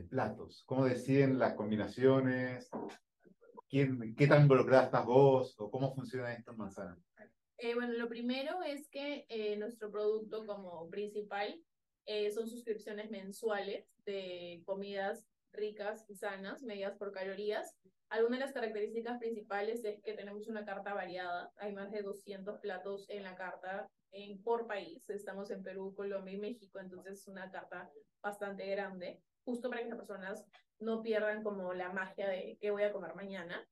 [0.09, 2.69] platos, cómo deciden las combinaciones,
[3.67, 6.95] quién, qué tan involucrada estás vos o cómo funciona esto en.
[7.57, 11.59] Eh, bueno, lo primero es que eh, nuestro producto como principal
[12.05, 17.75] eh, son suscripciones mensuales de comidas ricas y sanas, medidas por calorías.
[18.09, 21.51] Algunas de las características principales es que tenemos una carta variada.
[21.57, 25.07] Hay más de 200 platos en la carta en, por país.
[25.09, 27.89] Estamos en Perú, Colombia y México, entonces es una carta
[28.21, 30.45] bastante grande, justo para que las personas
[30.79, 33.65] no pierdan como la magia de qué voy a comer mañana.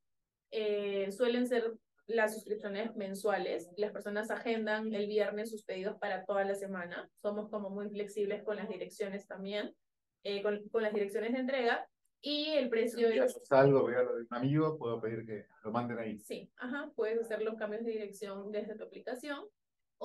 [0.51, 1.73] Eh, suelen ser
[2.07, 3.71] las suscripciones mensuales.
[3.77, 7.09] Las personas agendan el viernes sus pedidos para toda la semana.
[7.21, 9.75] Somos como muy flexibles con las direcciones también,
[10.23, 11.87] eh, con, con, las direcciones de entrega.
[12.21, 13.39] Y el precio si es...
[13.43, 16.19] salgo, veo lo de un amigo, puedo pedir que lo manden ahí.
[16.19, 19.45] Sí, ajá, puedes hacer los cambios de dirección desde tu aplicación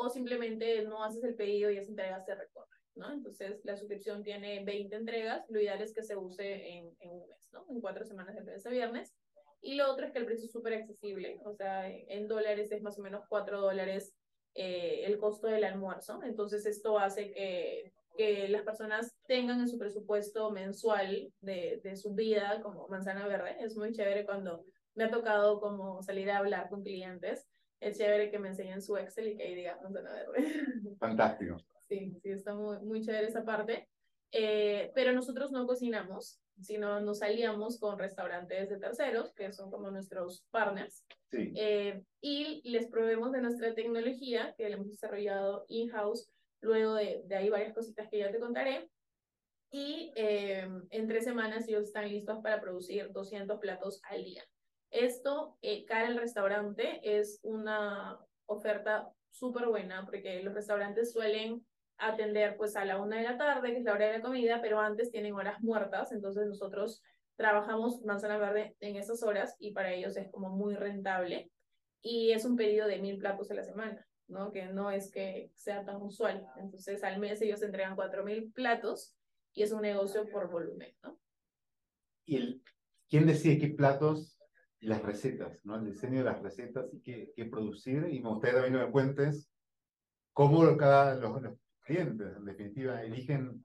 [0.00, 2.66] o simplemente no haces el pedido y esa entrega se recorre.
[2.96, 3.12] ¿no?
[3.12, 5.44] Entonces, la suscripción tiene 20 entregas.
[5.48, 7.64] Lo ideal es que se use en, en un mes, ¿no?
[7.70, 9.14] En cuatro semanas de lunes a viernes.
[9.62, 12.82] Y lo otro es que el precio es súper accesible, o sea, en dólares es
[12.82, 14.14] más o menos 4 dólares
[14.54, 16.22] eh, el costo del almuerzo.
[16.22, 22.14] Entonces esto hace que, que las personas tengan en su presupuesto mensual de, de su
[22.14, 23.56] vida como manzana verde.
[23.60, 27.46] Es muy chévere cuando me ha tocado como salir a hablar con clientes.
[27.80, 30.96] Es chévere que me enseñen su Excel y que ahí diga manzana verde.
[30.98, 31.56] Fantástico.
[31.88, 33.88] Sí, sí, está muy, muy chévere esa parte.
[34.32, 39.90] Eh, pero nosotros no cocinamos, sino nos salíamos con restaurantes de terceros, que son como
[39.90, 41.52] nuestros partners, Sí.
[41.56, 47.34] eh, y les proveemos de nuestra tecnología, que la hemos desarrollado in-house, luego de, de
[47.36, 48.88] ahí varias cositas que ya te contaré,
[49.72, 54.44] y eh, en tres semanas ellos están listos para producir 200 platos al día.
[54.90, 61.64] Esto, eh, cara al restaurante, es una oferta súper buena, porque los restaurantes suelen
[61.96, 64.60] atender pues a la una de la tarde, que es la hora de la comida,
[64.60, 67.02] pero antes tienen horas muertas, entonces nosotros
[67.36, 71.50] trabajamos manzana verde en esas horas y para ellos es como muy rentable
[72.02, 74.50] y es un pedido de mil platos a la semana, ¿no?
[74.50, 76.46] Que no es que sea tan usual.
[76.56, 79.14] Entonces al mes ellos entregan cuatro mil platos
[79.52, 81.18] y es un negocio por volumen, ¿no?
[82.24, 82.62] ¿Y el,
[83.08, 84.39] quién decide qué platos
[84.80, 85.76] las recetas, ¿no?
[85.76, 88.06] El diseño de las recetas y qué, qué producir.
[88.10, 89.50] Y me gustaría también que me cuentes
[90.32, 93.64] cómo cada, los, los clientes, en definitiva, eligen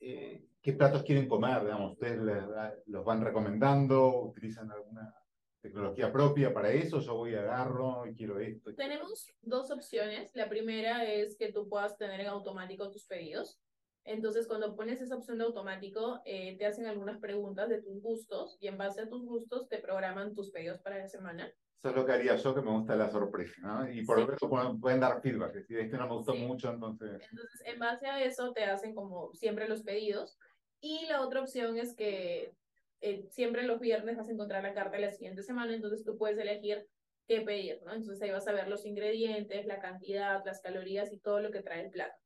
[0.00, 1.92] eh, qué platos quieren comer, digamos.
[1.92, 2.44] Ustedes les,
[2.86, 5.14] los van recomendando, utilizan alguna
[5.60, 8.74] tecnología propia para eso, yo voy, agarro y quiero esto.
[8.74, 10.34] Tenemos dos opciones.
[10.34, 13.60] La primera es que tú puedas tener en automático tus pedidos.
[14.04, 18.56] Entonces, cuando pones esa opción de automático, eh, te hacen algunas preguntas de tus gustos
[18.60, 21.52] y en base a tus gustos te programan tus pedidos para la semana.
[21.78, 23.90] Eso es lo que haría yo, que me gusta la sorpresa, ¿no?
[23.90, 24.26] Y por Sí.
[24.36, 26.44] eso pueden, pueden dar feedback, decir, este no me gustó Sí.
[26.44, 27.22] mucho, entonces...
[27.30, 30.38] Entonces, en base a eso te hacen como siempre los pedidos.
[30.80, 32.54] Y la otra opción es que
[33.00, 36.18] eh, siempre los viernes vas a encontrar la carta de la siguiente semana, entonces tú
[36.18, 36.86] puedes elegir
[37.26, 37.92] qué pedir, ¿no?
[37.94, 41.62] Entonces ahí vas a ver los ingredientes, la cantidad, las calorías y todo lo que
[41.62, 42.19] trae el plato.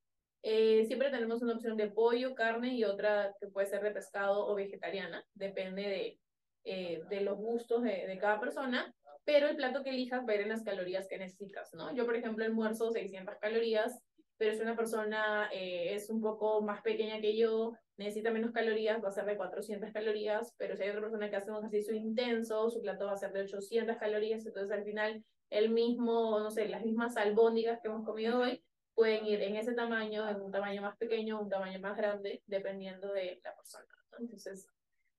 [0.46, 4.46] Eh, siempre tenemos una opción de pollo, carne y otra que puede ser de pescado
[4.46, 6.20] o vegetariana, depende de,
[6.64, 10.34] eh, de los gustos de, de cada persona, pero el plato que elijas va a
[10.34, 11.94] ir en las calorías que necesitas, ¿no?
[11.94, 13.98] Yo, por ejemplo, almuerzo 600 calorías,
[14.36, 19.02] pero si una persona eh, es un poco más pequeña que yo, necesita menos calorías,
[19.02, 21.94] va a ser de 400 calorías, pero si hay otra persona que hace un ejercicio
[21.94, 26.50] intenso, su plato va a ser de 800 calorías, entonces al final el mismo, no
[26.50, 28.62] sé, las mismas albóndigas que hemos comido hoy
[28.94, 33.12] pueden ir en ese tamaño, en un tamaño más pequeño, un tamaño más grande, dependiendo
[33.12, 33.86] de la persona.
[34.18, 34.68] Entonces,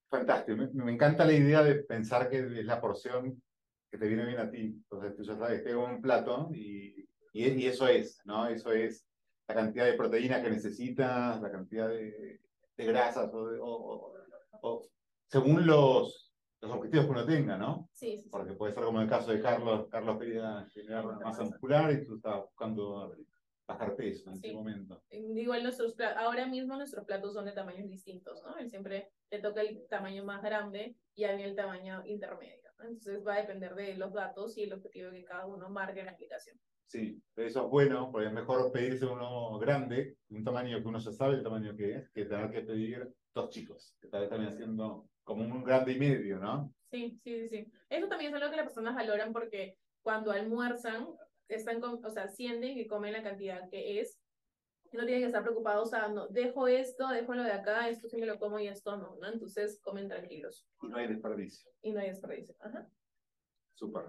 [0.09, 3.41] Fantástico, me, me encanta la idea de pensar que es la porción
[3.91, 4.61] que te viene bien a ti.
[4.61, 8.47] Entonces tú ya sabes, tengo un plato y, y, y eso es, ¿no?
[8.47, 9.05] Eso es
[9.47, 12.39] la cantidad de proteína que necesitas, la cantidad de,
[12.77, 14.13] de grasas o, de- o- o-
[14.61, 14.81] o
[15.27, 17.89] según los, los objetivos que uno tenga, ¿no?
[17.91, 18.29] sí, sí.
[18.29, 22.15] Porque puede ser como el caso de Carlos, Carlos quería generar masa muscular y tú
[22.17, 23.15] estabas buscando
[23.67, 24.53] bajar peso en ese Sí.
[24.53, 25.03] momento.
[25.09, 28.57] Igual nuestros ahora mismo nuestros platos son de tamaños distintos, ¿no?
[28.57, 32.85] Él siempre le toca el tamaño más grande y a mí el tamaño intermedio, ¿no?
[32.85, 36.07] Entonces va a depender de los datos y el objetivo que cada uno marque en
[36.07, 36.59] la aplicación.
[36.87, 41.11] Sí, eso es bueno, porque es mejor pedirse uno grande, un tamaño que uno ya
[41.11, 44.45] sabe el tamaño que es, que tener que pedir dos chicos, que tal vez están
[44.45, 46.71] haciendo como un grande y medio, ¿no?
[46.91, 47.67] Sí, sí, sí.
[47.89, 51.07] Eso también es algo que las personas valoran porque cuando almuerzan,
[51.47, 54.19] están con, o sea, sienten que comen la cantidad que es.
[54.91, 58.07] No tienen que estar preocupados, o sea, no, dejo esto, dejo lo de acá, esto
[58.07, 59.27] sí me lo como y esto no, ¿no?
[59.27, 61.69] Entonces comen tranquilos Y no hay desperdicio.
[61.81, 62.55] y no hay desperdicio.
[62.59, 62.87] Ajá.
[63.73, 64.05] Súper.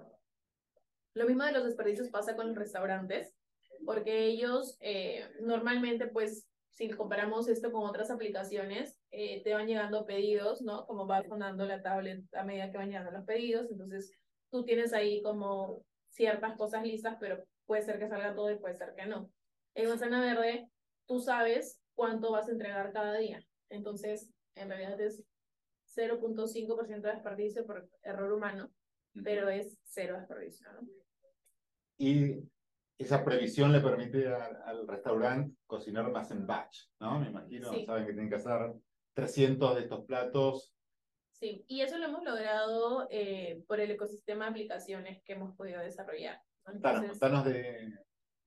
[1.15, 3.35] Lo mismo de los desperdicios pasa con los restaurantes,
[3.85, 10.05] porque ellos eh, normalmente, pues, si comparamos esto con otras aplicaciones, eh, te van llegando
[10.05, 10.87] pedidos, ¿no?
[10.87, 14.13] Como va sonando la tablet a medida que van llegando los pedidos, entonces
[14.51, 15.85] tú tienes ahí como
[16.17, 19.31] ciertas cosas listas, pero puede ser que salga todo y puede ser que no.
[19.75, 20.69] En Manzana Verde,
[21.07, 25.23] tú sabes cuánto vas a entregar cada día, entonces en realidad es
[25.95, 28.71] 0.5% de desperdicio por error humano,
[29.23, 30.89] pero es cero desperdicio, ¿no?
[31.99, 32.43] Y
[32.99, 37.21] esa previsión le permite a- al restaurante cocinar más en batch, ¿no?
[37.21, 37.85] Me imagino, Sí.
[37.85, 38.73] saben que tienen que hacer
[39.15, 40.75] 300 de estos platos.
[41.39, 45.81] Sí, y eso lo hemos logrado eh, por el ecosistema de aplicaciones que hemos podido
[45.81, 46.41] desarrollar.
[46.65, 46.73] ¿no?
[46.73, 47.93] Contanos, contanos de...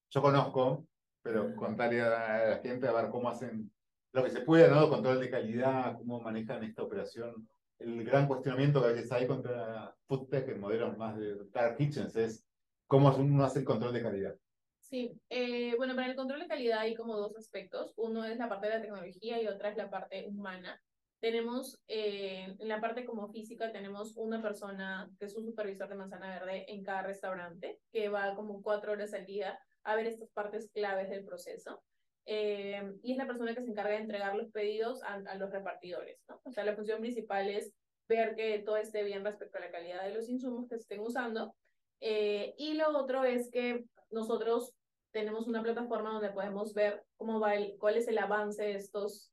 [0.10, 0.88] Yo conozco,
[1.22, 3.72] pero contarle a la gente a ver cómo hacen
[4.12, 4.90] lo que se puede, ¿no?
[4.90, 7.48] Control de calidad, cómo manejan esta operación.
[7.78, 12.16] El gran cuestionamiento que a veces hay contra FoodTech en modelos más de Dark Kitchens
[12.16, 12.44] es
[12.88, 14.36] cómo uno hace el control de calidad.
[14.80, 17.94] Sí, eh, bueno, para el control de calidad hay como dos aspectos.
[17.98, 20.82] Uno es la parte de la tecnología y otra es la parte humana.
[21.20, 25.96] Tenemos eh, en la parte como física, tenemos una persona que es un supervisor de
[25.96, 30.30] manzana verde en cada restaurante, que va como cuatro horas al día a ver estas
[30.32, 31.84] partes claves del proceso.
[32.26, 35.50] Eh, y es la persona que se encarga de entregar los pedidos a, a, los
[35.52, 36.40] repartidores, ¿no?
[36.44, 37.74] O sea, la función principal es
[38.08, 41.56] ver que todo esté bien respecto a la calidad de los insumos que estén usando.
[42.02, 44.74] Eh, y lo otro es que nosotros
[45.12, 49.32] tenemos una plataforma donde podemos ver cómo va el, cuál es el avance de estos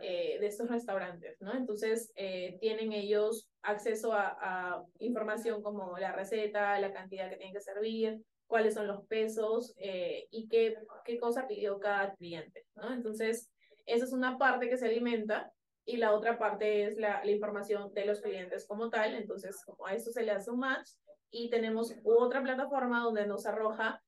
[0.00, 1.54] eh, de estos restaurantes, ¿no?
[1.54, 7.54] Entonces, eh, tienen ellos acceso a, a, información como la receta, la cantidad que tienen
[7.54, 12.92] que servir, cuáles son los pesos eh, y qué, qué cosa pidió cada cliente, ¿no?
[12.92, 13.50] Entonces,
[13.86, 15.50] esa es una parte que se alimenta
[15.84, 19.14] y la otra parte es la, la información de los clientes como tal.
[19.14, 20.90] Entonces, como a eso se le hace un match
[21.30, 24.02] y tenemos otra plataforma donde nos arroja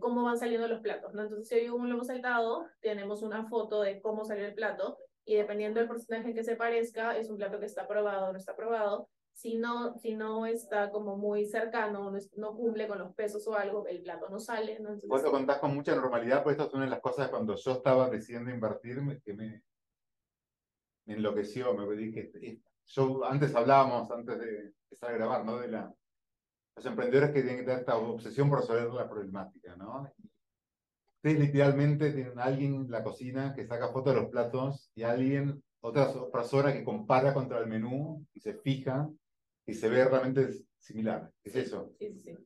[0.00, 1.22] cómo van saliendo los platos, ¿no?
[1.22, 4.98] Entonces, si hoy uno lo hemos saltado, tenemos una foto de cómo salió el plato
[5.24, 8.38] y dependiendo del porcentaje que se parezca, es un plato que está aprobado o no
[8.38, 9.08] está aprobado.
[9.34, 13.54] Si no, si no está como muy cercano, no, no cumple con los pesos o
[13.54, 14.78] algo, el plato no sale.
[14.78, 14.90] ¿no?
[14.90, 17.56] Entonces, Vos lo contás con mucha normalidad, pues esta es una de las cosas cuando
[17.56, 19.62] yo estaba decidiendo invertir que me,
[21.06, 21.72] me enloqueció.
[21.74, 25.58] Me que yo antes hablábamos, antes de empezar a grabar, ¿no?
[25.58, 25.92] De la,
[26.76, 30.10] los emprendedores que tienen que tener esta obsesión por resolver la problemática, ¿no?
[31.24, 35.04] Ustedes literalmente tienen a alguien en la cocina que saca fotos de los platos y
[35.04, 39.08] alguien, otra persona que compara contra el menú y se fija
[39.64, 41.30] y se ve realmente similar.
[41.44, 41.92] ¿Es eso?
[41.96, 42.36] Sí, sí, sí.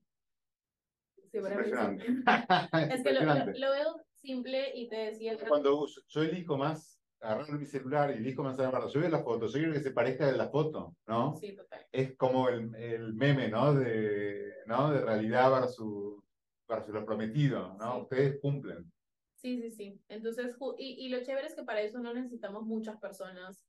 [1.31, 2.05] sí impresionante.
[2.95, 5.39] es que lo, lo, lo, veo simple y te decía...
[5.49, 9.47] Cuando yo elijo más agarrar mi celular y elijo manzana verde, yo veo la foto,
[9.47, 11.35] yo quiero que se parezca a la foto, ¿no?
[11.37, 11.87] Sí, total.
[11.93, 13.73] Es como el, el meme, ¿no?
[13.73, 14.91] De, ¿no?
[14.91, 16.26] de realidad versus
[16.67, 17.95] para lo prometido, ¿no?
[17.95, 18.03] Sí.
[18.03, 18.93] Ustedes cumplen.
[19.35, 20.01] Sí, sí, sí.
[20.09, 23.67] Entonces, y, y lo chévere es que para eso no necesitamos muchas personas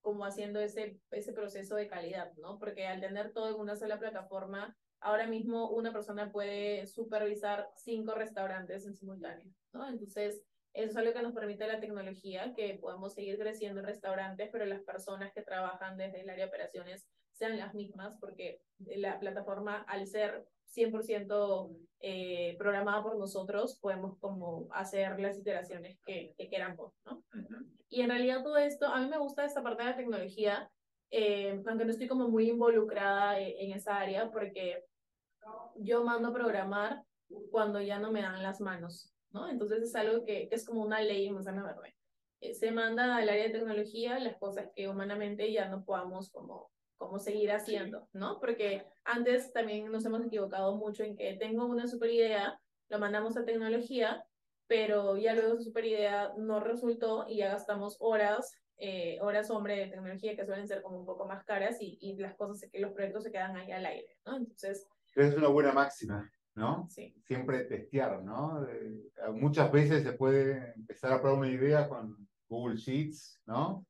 [0.00, 2.58] como haciendo ese, ese proceso de calidad, ¿no?
[2.58, 8.14] Porque al tener todo en una sola plataforma, ahora mismo una persona puede supervisar cinco
[8.14, 9.88] restaurantes en simultáneo, ¿no?
[9.88, 14.48] Entonces, eso es algo que nos permite la tecnología, que podemos seguir creciendo en restaurantes,
[14.52, 19.18] pero las personas que trabajan desde el área de operaciones sean las mismas, porque la
[19.18, 26.48] plataforma, al ser 100% eh, programada por nosotros, podemos como hacer las iteraciones que, que
[26.48, 27.24] queramos, ¿no?
[27.34, 27.66] Uh -huh.
[27.88, 30.70] Y en realidad todo esto, a mí me gusta esta parte de la tecnología,
[31.10, 34.84] eh, aunque no estoy como muy involucrada en, en esa área, porque
[35.76, 37.02] yo mando a programar
[37.50, 39.48] cuando ya no me dan las manos, ¿no?
[39.48, 41.94] Entonces es algo que, que es como una ley en Manzana Verde.
[42.40, 46.70] Eh, se manda al área de tecnología las cosas que humanamente ya no podamos como
[46.98, 48.38] cómo seguir haciendo, ¿no?
[48.40, 53.36] Porque antes también nos hemos equivocado mucho en que tengo una super idea, lo mandamos
[53.36, 54.24] a tecnología,
[54.66, 59.76] pero ya luego esa super idea no resultó y ya gastamos horas, eh, horas hombre
[59.76, 62.92] de tecnología que suelen ser como un poco más caras y, y las cosas, los
[62.92, 64.36] proyectos se quedan ahí al aire, ¿no?
[64.36, 64.86] Entonces...
[65.14, 66.86] Es una buena máxima, ¿no?
[66.90, 67.14] Sí.
[67.24, 68.64] Siempre testear, ¿no?
[68.68, 73.86] Eh, muchas veces se puede empezar a probar una idea con Google Sheets, ¿no?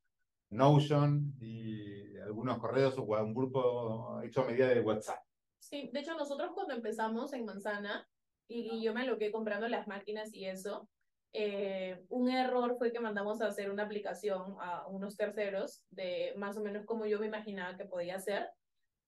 [0.50, 5.22] Notion y algunos correos o un grupo hecho a medida de WhatsApp.
[5.58, 8.08] Sí, de hecho nosotros cuando empezamos en Manzana
[8.46, 10.88] y, y yo me aloqué comprando las máquinas y eso,
[11.32, 16.56] eh, un error fue que mandamos a hacer una aplicación a unos terceros de más
[16.56, 18.48] o menos como yo me imaginaba que podía ser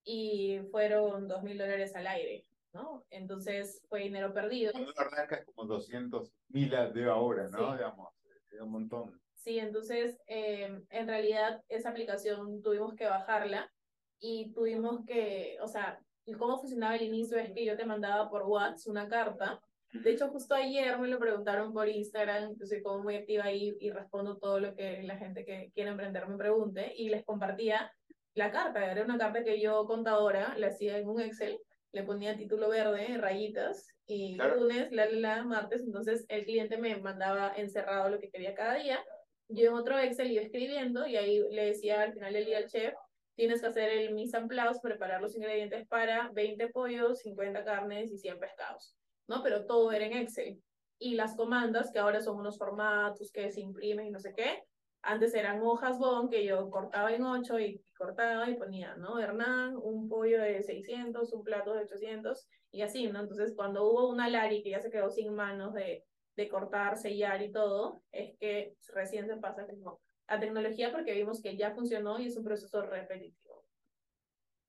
[0.03, 3.05] y fueron dos mil dólares al aire, ¿no?
[3.09, 4.71] Entonces fue dinero perdido.
[4.71, 7.71] Cuando arrancas como 200 mil de ahora, ¿no?
[7.71, 7.77] Sí.
[7.77, 8.13] Digamos,
[8.51, 9.20] es un montón.
[9.43, 13.71] Sí, entonces eh, en realidad esa aplicación tuvimos que bajarla
[14.19, 15.99] y tuvimos que, o sea,
[16.37, 19.59] cómo funcionaba el inicio es que yo te mandaba por WhatsApp una carta.
[19.93, 23.75] De hecho, justo ayer me lo preguntaron por Instagram, yo soy como muy activa ahí
[23.79, 27.91] y respondo todo lo que la gente que quiere emprender me pregunte y les compartía
[28.35, 28.91] la carta.
[28.91, 31.59] Era una carta que yo, contadora, la hacía en un Excel,
[31.93, 34.57] le ponía título verde, rayitas, y claro.
[34.57, 39.03] lunes, la, la, martes, entonces el cliente me mandaba encerrado lo que quería cada día
[39.51, 42.67] yo en otro Excel iba escribiendo y ahí le decía al final del día al
[42.67, 42.93] chef,
[43.35, 48.11] tienes que hacer el mise en place, preparar los ingredientes para 20 pollos, 50 carnes
[48.11, 48.95] y 100 pescados,
[49.27, 49.41] ¿no?
[49.43, 50.61] Pero todo era en Excel.
[50.99, 54.63] Y las comandas, que ahora son unos formatos que se imprimen y no sé qué,
[55.03, 59.19] antes eran hojas bon que yo cortaba en 8 y cortaba y ponía, ¿no?
[59.19, 63.19] Hernán, un pollo de 600, un plato de 800 y así, ¿no?
[63.19, 67.41] Entonces, cuando hubo una Lari que ya se quedó sin manos de de cortar, sellar
[67.41, 72.19] y todo, es que recién se pasa como a tecnología porque vimos que ya funcionó
[72.19, 73.65] y es un proceso repetitivo.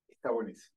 [0.09, 0.77] Está buenísimo.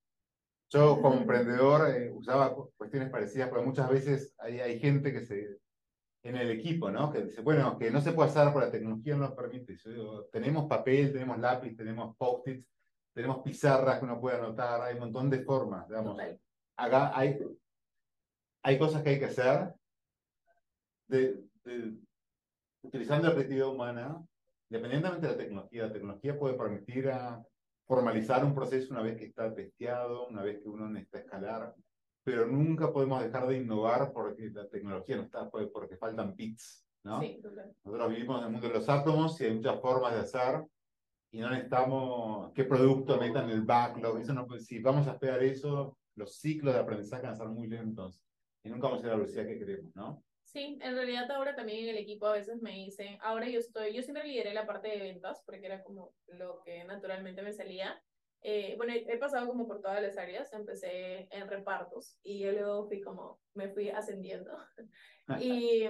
[0.70, 5.60] Yo como emprendedor eh, usaba cuestiones parecidas, pero muchas veces hay, hay gente que se
[6.26, 7.12] en el equipo, ¿no?
[7.12, 9.78] Que dice, bueno, que no se puede hacer porque la tecnología no nos permite.
[10.32, 12.68] tenemos papel, tenemos lápiz, tenemos post-its,
[13.14, 16.20] tenemos pizarras que uno puede anotar, hay un montón de formas, digamos.
[16.78, 17.40] Acá hay,
[18.64, 19.72] hay cosas que hay que hacer
[21.08, 21.44] de,
[22.82, 24.24] utilizando la creatividad humana,
[24.70, 25.88] independientemente de la tecnología.
[25.88, 27.44] La tecnología puede permitir a
[27.88, 31.76] formalizar un proceso una vez que está testeado, una vez que uno necesita escalar,
[32.24, 37.22] pero nunca podemos dejar de innovar porque la tecnología no está, porque faltan bits, ¿no?
[37.22, 37.40] Sí,
[37.84, 40.66] Nosotros vivimos en el mundo de los átomos y hay muchas formas de hacer
[41.32, 44.20] y no necesitamos qué producto metan en el backlog.
[44.20, 47.68] Eso no, si vamos a esperar eso, los ciclos de aprendizaje van a ser muy
[47.68, 48.20] lentos
[48.64, 50.24] y nunca vamos a ir a la velocidad que queremos, ¿no?
[50.56, 53.94] Sí, en realidad ahora también en el equipo a veces me dicen, ahora yo estoy,
[53.94, 58.02] yo siempre lideré la parte de ventas porque era como lo que naturalmente me salía.
[58.42, 62.88] Eh, bueno, he pasado como por todas las áreas, empecé en repartos y yo luego
[62.88, 64.58] fui como, me fui ascendiendo.
[65.42, 65.90] y,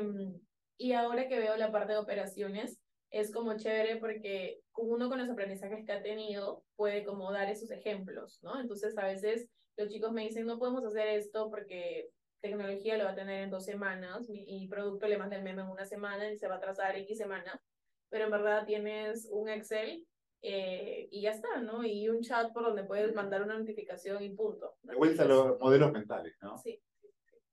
[0.80, 5.30] y ahora que veo la parte de operaciones, es como chévere porque uno con los
[5.30, 8.60] aprendizajes que ha tenido puede como dar esos ejemplos, ¿no?
[8.60, 9.48] Entonces a veces
[9.78, 12.10] los chicos me dicen, no podemos hacer esto porque
[12.46, 15.70] tecnología lo va a tener en dos semanas y producto le manda el meme en
[15.70, 17.62] una semana y se va a trazar X semana,
[18.10, 20.06] pero en verdad tienes un Excel
[20.42, 21.84] eh, y ya está, ¿no?
[21.84, 24.76] Y un chat por donde puedes mandar una notificación y punto.
[24.84, 26.58] De vuelta a los modelos mentales, ¿no?
[26.60, 26.80] Sí.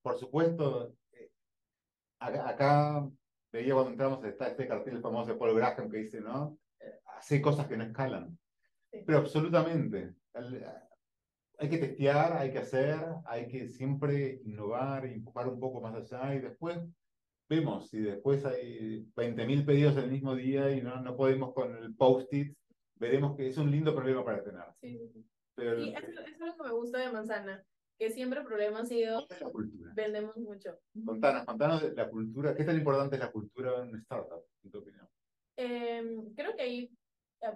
[0.03, 1.30] Por supuesto, eh,
[2.18, 3.09] acá
[3.51, 6.59] veía cuando entramos está este cartel famoso de Paul Graham que dice, ¿no?
[7.16, 8.38] Hace cosas que no escalan.
[8.90, 10.16] Pero absolutamente
[11.63, 16.35] hay que testear, hay que hacer, hay que siempre innovar, empujar un poco más allá
[16.35, 16.77] y después
[17.49, 21.95] vemos si después hay 20.000 pedidos el mismo día y no, no podemos con el
[21.95, 22.57] post-it,
[22.97, 24.65] veremos que es un lindo problema para tener.
[24.81, 25.09] Sí,
[25.55, 27.65] Pero y eso, es lo que me gusta de Manzana,
[27.97, 29.25] que siempre el problema ha sido
[29.95, 30.77] vendemos mucho.
[31.05, 34.71] Contanos, contanos de la cultura, ¿qué tan importante es la cultura en una startup, en
[34.73, 35.09] tu opinión?
[35.57, 36.91] Eh, creo que ahí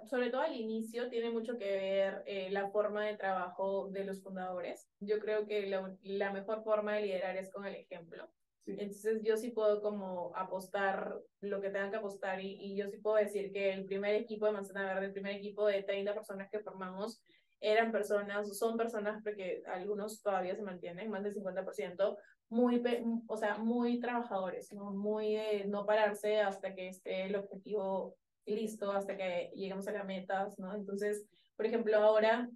[0.09, 4.21] sobre todo al inicio, tiene mucho que ver eh, la forma de trabajo de los
[4.21, 4.87] fundadores.
[4.99, 5.67] Yo creo que
[6.03, 8.29] la, mejor forma de liderar es con el ejemplo.
[8.65, 12.97] Entonces yo sí puedo como apostar lo que tengan que apostar y, y, yo sí
[12.97, 16.49] puedo decir que el primer equipo de Manzana Verde, el primer equipo de 30 personas
[16.51, 17.21] que formamos,
[17.61, 22.17] eran personas, son personas porque algunos todavía se mantienen, más del 50%,
[22.49, 22.83] muy,
[23.27, 24.91] o sea, muy trabajadores, ¿no?
[24.91, 28.15] muy de no pararse hasta que esté el objetivo
[28.55, 30.73] listo hasta que lleguemos a las metas, ¿no?
[30.73, 31.25] Entonces,
[31.55, 32.49] por ejemplo, ahora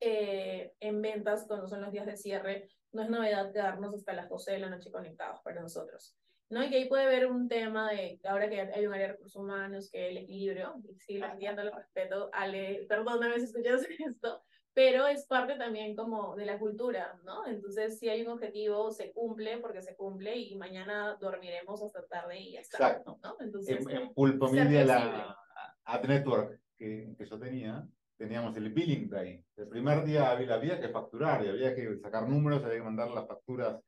[0.00, 4.28] eh, en ventas, cuando son los días de cierre, no es novedad quedarnos hasta las
[4.28, 6.16] 12 de la noche conectados para nosotros.
[6.48, 6.64] ¿no?
[6.64, 9.36] Y que ahí puede haber un tema de, ahora que hay un área de recursos
[9.36, 14.42] humanos, que el equilibrio, y sí, entiendo, lo respeto, Ale, perdóname si escuchas esto,
[14.72, 17.46] pero es parte también como de la cultura, ¿no?
[17.46, 22.40] Entonces, si hay un objetivo, se cumple porque se cumple y mañana dormiremos hasta tarde
[22.40, 22.76] y ya está.
[22.78, 23.18] Exacto.
[23.22, 23.36] ¿no?
[23.40, 25.36] Entonces, en, en Pulpo Media, la
[25.84, 29.44] Ad Network que, que, yo tenía, teníamos el billing day.
[29.56, 33.10] El primer día había, había que facturar y había que sacar números, había que mandar
[33.10, 33.80] las facturas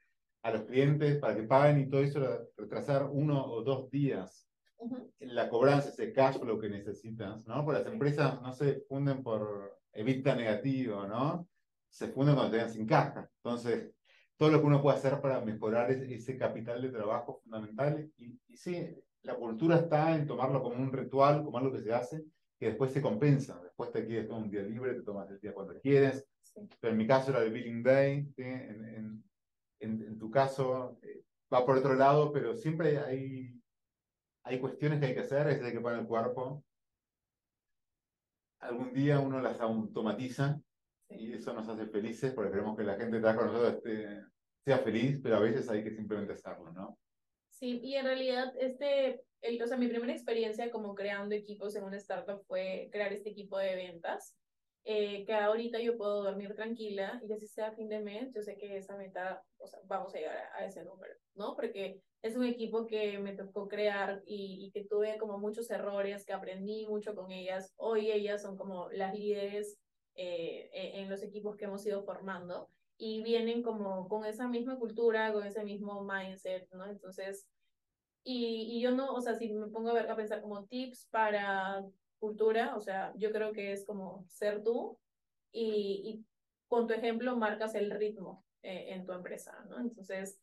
[0.43, 4.49] a los clientes para que paguen y todo eso era retrasar uno o dos días
[5.20, 7.64] la cobranza, ese cash flow que necesitas, ¿no?
[7.64, 11.49] Porque las empresas no se funden por evita negativo, ¿no?
[11.88, 13.30] Se funden cuando te sin caja.
[13.43, 13.90] Entonces,
[14.36, 18.11] todo lo que uno puede hacer para mejorar ese, capital de trabajo fundamental.
[18.16, 18.88] Y, y, sí,
[19.22, 22.24] la cultura está en tomarlo como un ritual, como algo que se hace,
[22.59, 23.61] que después se compensa.
[23.62, 26.26] Después te quieres tomar un día libre, te tomas el día cuando quieres.
[26.80, 29.22] Pero en mi caso era el Billing Day, en,
[29.80, 33.61] en, en, tu caso eh, va por otro lado, pero siempre hay,
[34.45, 36.64] hay cuestiones que hay que hacer, es hay que poner el cuerpo,
[38.62, 40.60] algún día uno las automatiza
[41.10, 43.82] y eso nos hace felices porque queremos que la gente que está con nosotros
[44.64, 46.98] sea feliz, pero a veces hay que simplemente hacerlo, ¿no?
[47.50, 51.84] Sí, y en realidad, este, el, o sea, mi primera experiencia como creando equipos en
[51.84, 54.36] una startup fue crear este equipo de ventas,
[54.85, 58.43] eh, que ahorita yo puedo dormir tranquila y así sea a fin de mes, yo
[58.43, 61.55] sé que esa meta, o sea, vamos a llegar a ese número, ¿no?
[61.55, 66.33] Porque es un equipo que me tocó crear y, que tuve como muchos errores, que
[66.33, 67.72] aprendí mucho con ellas.
[67.76, 69.78] Hoy ellas son como las líderes
[70.14, 72.68] eh, e, en los equipos que hemos ido formando
[72.99, 76.87] y vienen como con esa misma cultura, con ese mismo mindset, ¿no?
[76.87, 77.47] Entonces,
[78.24, 81.09] y, y yo no, o sea, si me pongo a, ver, a pensar como tips
[81.11, 81.85] para
[82.22, 84.96] cultura, o sea, yo creo que es como ser tú
[85.50, 86.24] y, y
[86.68, 89.80] con tu ejemplo marcas el ritmo eh, en tu empresa, ¿no?
[89.80, 90.40] Entonces,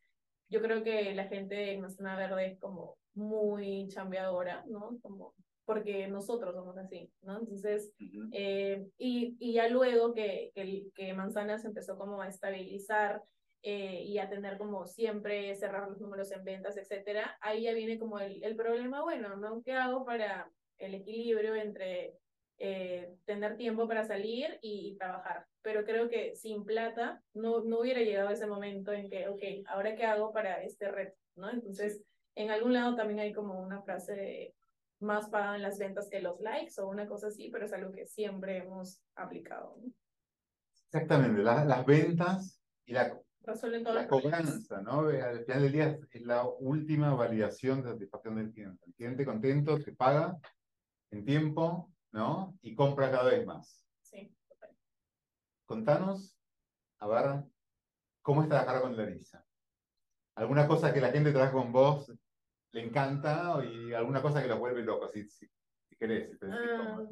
[0.49, 4.99] yo creo que la gente en Manzana Verde es como muy chambeadora, ¿no?
[5.01, 7.39] Como porque nosotros somos así, ¿no?
[7.39, 7.93] Entonces,
[8.33, 13.23] eh, y, y ya luego que, que, que Manzana se empezó como a estabilizar
[13.61, 17.97] eh, y a tener como siempre cerrar los números en ventas, etcétera, ahí ya viene
[17.97, 19.61] como el, el problema, bueno, ¿no?
[19.63, 22.15] ¿Qué hago para el equilibrio entre
[22.57, 25.45] eh, tener tiempo para salir y, trabajar?
[25.61, 29.95] Pero creo que sin plata no, no hubiera llegado ese momento en que, ok, ¿ahora
[29.95, 31.17] qué hago para este reto?
[31.35, 31.49] ¿no?
[31.49, 32.01] Entonces,
[32.35, 34.55] en algún lado también hay como una frase de
[34.99, 38.05] más pagan las ventas que los likes o una cosa así, pero es algo que
[38.05, 39.77] siempre hemos aplicado.
[40.85, 45.07] Exactamente, las ventas y la, la cobranza, ¿no?
[45.07, 48.85] Al final del día es la última validación de satisfacción del cliente.
[48.87, 50.37] El cliente contento te paga
[51.11, 52.57] en tiempo, ¿no?
[52.61, 53.85] Y compra cada vez más.
[54.01, 54.35] Sí,
[55.65, 56.37] Contanos,
[56.99, 57.43] a ver,
[58.21, 59.45] ¿cómo es trabajar con Larisa?
[60.35, 62.11] ¿Alguna cosa que la gente trabaja con vos
[62.71, 65.49] le encanta y alguna cosa que los vuelve locos, si, si,
[65.97, 66.37] querés.
[66.43, 67.03] Ah,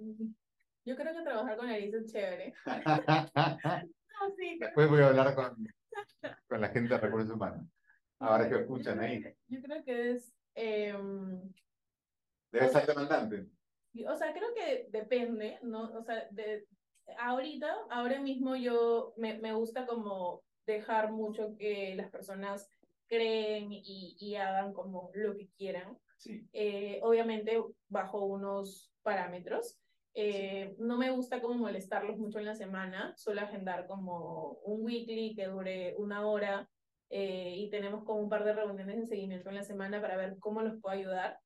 [0.85, 2.53] yo creo que trabajar con Elisa es chévere.
[4.59, 5.67] Después voy a hablar con,
[6.47, 7.67] con la gente de recursos humanos.
[8.19, 9.23] Ahora que escuchan ahí.
[9.47, 10.33] Yo creo que es...
[10.55, 10.97] Eh,
[12.51, 13.47] Debe ser demandante.
[14.07, 15.91] O sea, creo que depende, ¿no?
[15.93, 16.65] O sea, de,
[17.19, 22.69] ahorita, ahora mismo yo me, me gusta como dejar mucho que las personas
[23.07, 25.97] creen y, y hagan como lo que quieran.
[26.51, 29.79] Eh, obviamente bajo unos parámetros.
[30.13, 35.35] Eh, no me gusta como molestarlos mucho en la semana, suelo agendar como un weekly
[35.35, 36.67] que dure una hora
[37.09, 40.37] eh, y tenemos como un par de reuniones de seguimiento en la semana para ver
[40.39, 41.39] cómo los puedo ayudar.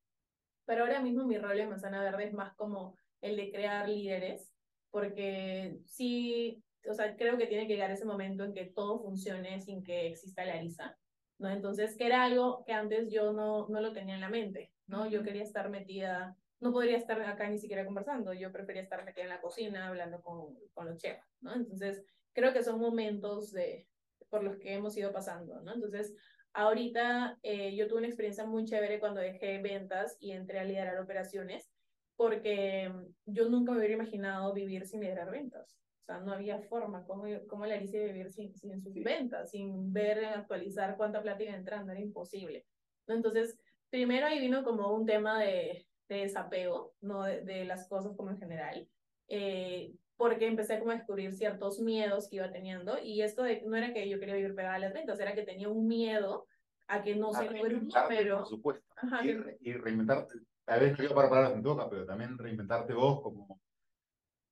[0.66, 4.54] Pero ahora mismo mi rol en Manzana Verde es más como el de crear líderes,
[4.90, 9.62] porque sí, o sea, creo que tiene que llegar ese momento en que todo funcione
[9.62, 10.98] sin que exista la lisa.
[11.42, 11.50] ¿no?
[11.50, 15.08] Entonces, que era algo que antes yo no, no lo tenía en la mente, ¿no?
[15.08, 19.24] Yo quería estar metida, no podría estar acá ni siquiera conversando, yo prefería estar metida
[19.24, 21.54] en la cocina hablando con, con los chefs, ¿no?
[21.56, 22.04] Entonces,
[22.34, 23.88] creo que son momentos de,
[24.30, 25.74] por los que hemos ido pasando, ¿no?
[25.74, 26.14] Entonces,
[26.54, 31.00] ahorita eh, yo tuve una experiencia muy chévere cuando dejé ventas y entré a liderar
[31.00, 31.70] operaciones,
[32.16, 32.92] porque
[33.26, 35.78] yo nunca me hubiera imaginado vivir sin liderar ventas.
[36.02, 39.94] O sea, no había forma, ¿cómo, cómo le hice vivir sin, sin sus ventas, sin
[39.94, 41.92] ver, actualizar cuánta plata iba entrando?
[41.92, 42.66] Era imposible.
[43.08, 43.58] Entonces,
[43.90, 47.24] primero ahí vino como un tema de, de desapego, ¿no?
[47.24, 48.88] De, de, las cosas como en general,
[49.28, 53.76] eh, porque empecé como a descubrir ciertos miedos que iba teniendo, y esto de, no
[53.76, 56.46] era que yo quería vivir pegada a las ventas, era que tenía un miedo
[56.86, 58.38] a que no se logre, pero...
[58.38, 58.86] Por supuesto,
[59.24, 63.60] y, y, reinventarte, tal vez no para palabras en toca, pero también reinventarte vos como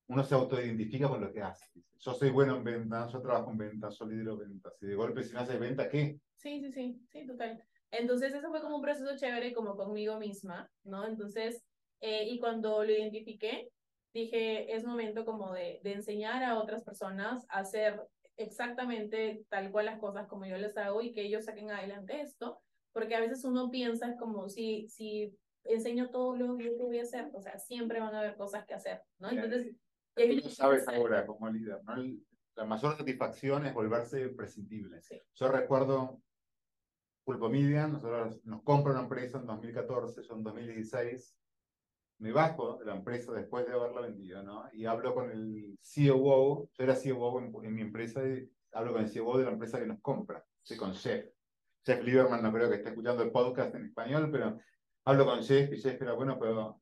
[0.08, 1.68] uno se autoidentifica con lo que hace.
[2.00, 4.74] Yo soy bueno en ventas, yo trabajo en ventas, yo lidero ventas.
[4.82, 6.20] Y de golpe, si no haces venta, ¿qué?
[6.36, 7.64] Sí, sí, sí, sí, total.
[7.92, 11.06] Entonces, eso fue como un proceso chévere, como conmigo misma, ¿no?
[11.06, 11.64] Entonces,
[12.02, 13.70] eh, y cuando lo identifiqué,
[14.14, 18.02] dije, es momento como de, de enseñar a otras personas a hacer
[18.38, 22.62] exactamente tal cual las cosas como yo les hago y que ellos saquen adelante esto,
[22.94, 27.04] porque a veces uno piensa como si, si enseño todo lo que yo voy a
[27.04, 29.30] hacer, o sea, siempre van a haber cosas que hacer, ¿no?
[29.30, 29.76] Entonces,
[30.16, 31.96] Tú sabes ahora como líder, ¿no?
[32.56, 35.00] La mayor satisfacción es volverse prescindible.
[35.36, 36.22] Yo recuerdo
[37.24, 41.38] Pulpo Media, nosotros nos compra una empresa en 2014, yo en 2016
[42.20, 44.70] me bajo de la empresa después de haberla vendido, ¿no?
[44.74, 49.04] Y hablo con el COO, yo era COO en, en mi empresa y hablo con
[49.04, 51.26] el COO de la empresa que nos compra, sí, con Jeff.
[51.86, 54.60] Jeff Lieberman no creo que esté escuchando el podcast en español, pero
[55.06, 56.82] hablo con Jeff y Jeff era, bueno, pero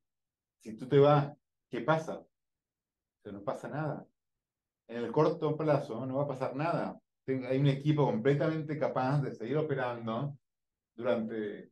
[0.59, 1.31] si tú te vas,
[1.69, 2.25] ¿qué pasa?
[3.31, 4.07] no pasa nada.
[4.87, 6.99] En el corto plazo no va a pasar nada.
[7.27, 10.37] Hay un equipo completamente capaz de seguir operando
[10.95, 11.71] durante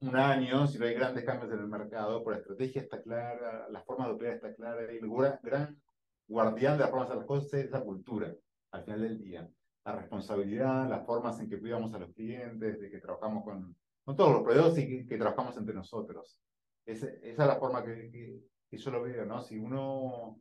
[0.00, 3.68] un año, si no hay grandes cambios en el mercado, por la estrategia está clara,
[3.68, 5.10] la forma de operar está clara, y el
[5.42, 5.80] gran
[6.26, 8.34] guardián de las formas de las cosas es la cultura,
[8.70, 9.48] al final del día.
[9.84, 14.16] La responsabilidad, las formas en que cuidamos a los clientes, de que trabajamos con, con
[14.16, 16.38] todos los proveedores y que, trabajamos entre nosotros.
[16.86, 18.40] esa es la forma que, que,
[18.70, 19.42] que, yo lo veo, ¿no?
[19.42, 20.40] Si uno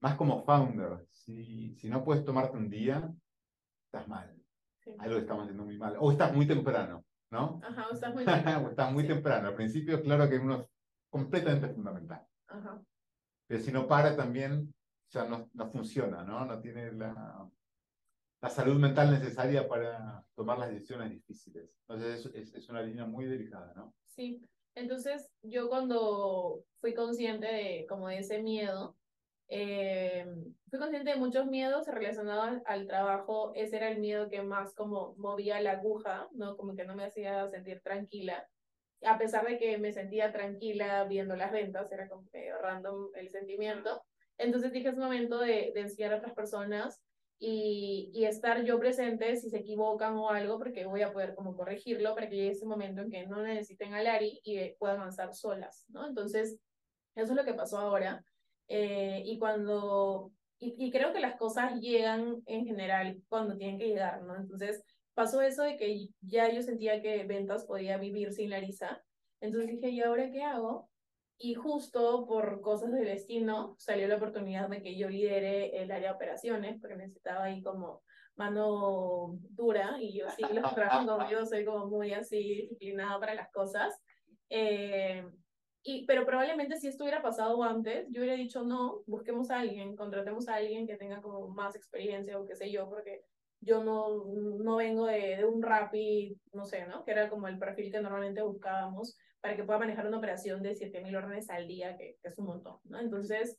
[0.00, 3.12] más como founder, si, si no puedes tomarte un día,
[3.86, 4.36] estás mal.
[4.98, 5.96] Algo estamos haciendo muy mal.
[6.00, 7.60] O estás muy temprano, ¿no?
[7.62, 8.66] Ajá, o estás muy temprano.
[8.66, 9.48] o estás muy temprano.
[9.48, 10.66] Al principio, claro que uno es
[11.08, 12.26] completamente fundamental.
[12.48, 12.82] Ajá.
[13.46, 14.72] Pero si no para también,
[15.10, 16.44] ya no, no funciona, ¿no?
[16.44, 17.48] No tiene la,
[18.40, 21.70] la salud mental necesaria para tomar las decisiones difíciles.
[21.88, 23.94] Entonces es, es, es una línea muy delicada, ¿no?
[24.06, 24.40] Sí.
[24.76, 28.96] Entonces, yo cuando fui consciente de como de ese miedo,
[29.52, 30.24] eh,
[30.70, 33.52] fui consciente de muchos miedos relacionados al trabajo.
[33.56, 36.56] Ese era el miedo que más como movía la aguja, ¿no?
[36.56, 38.48] Como que no me hacía sentir tranquila.
[39.02, 42.28] A pesar de que me sentía tranquila viendo las ventas, era como
[42.62, 44.02] random el sentimiento.
[44.38, 47.02] Entonces dije, es momento de, de enseñar a otras personas
[47.40, 51.56] y, y, estar yo presente si se equivocan o algo, porque voy a poder como
[51.56, 55.34] corregirlo para que llegue ese momento en que no necesiten a Lari y puedan avanzar
[55.34, 56.06] solas, ¿no?
[56.06, 56.58] Entonces,
[57.16, 58.22] eso es lo que pasó ahora.
[58.72, 63.88] Eh, y cuando, y, y, creo que las cosas llegan en general cuando tienen que
[63.88, 64.36] llegar, ¿no?
[64.36, 69.02] Entonces, pasó eso de que ya yo sentía que ventas podía vivir sin Larisa.
[69.40, 70.88] Entonces dije, ¿y ahora qué hago?
[71.36, 76.10] Y justo por cosas del destino salió la oportunidad de que yo lidere el área
[76.10, 78.02] de operaciones, porque necesitaba ahí como
[78.36, 83.34] mano dura y yo sí, los trabajo como yo soy como muy así disciplinada para
[83.34, 84.00] las cosas.
[84.48, 85.26] Eh,
[85.82, 89.96] y, pero probablemente si esto hubiera pasado antes, yo hubiera dicho no, busquemos a alguien,
[89.96, 93.22] contratemos a alguien que tenga como más experiencia o qué sé yo, porque
[93.60, 97.04] yo no, no vengo de, un y no sé, ¿no?
[97.04, 100.74] Que era como el perfil que normalmente buscábamos para que pueda manejar una operación de
[100.74, 102.98] 7.000 órdenes al día, que, que, es un montón, ¿no?
[102.98, 103.58] Entonces,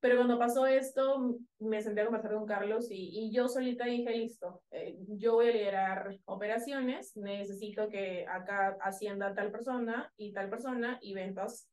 [0.00, 4.10] pero cuando pasó esto, me senté a conversar con Carlos y, y yo solita dije,
[4.10, 10.48] listo, eh, yo voy a liderar operaciones, necesito que acá Hacienda tal persona y tal
[10.50, 11.68] persona y ventas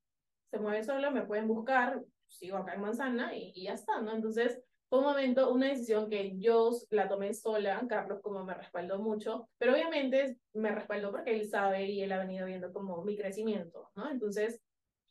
[0.50, 4.14] se mueve solo, me pueden buscar, sigo acá en Manzana y, y ya está, ¿no?
[4.14, 4.60] Entonces,
[4.90, 9.50] fue un momento, una decisión que yo la tomé sola, Carlos como me respaldó mucho,
[9.58, 13.90] pero obviamente me respaldó porque él sabe y él ha venido viendo como mi crecimiento,
[13.96, 14.10] ¿no?
[14.10, 14.62] Entonces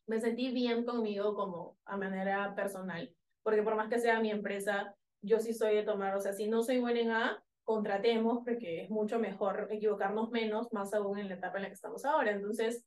[0.07, 4.95] me sentí bien conmigo como a manera personal, porque por más que sea mi empresa,
[5.23, 8.83] yo sí soy de tomar, o sea, si no soy buena en A, contratemos porque
[8.83, 12.31] es mucho mejor equivocarnos menos, más aún en la etapa en la que estamos ahora.
[12.33, 12.85] Entonces,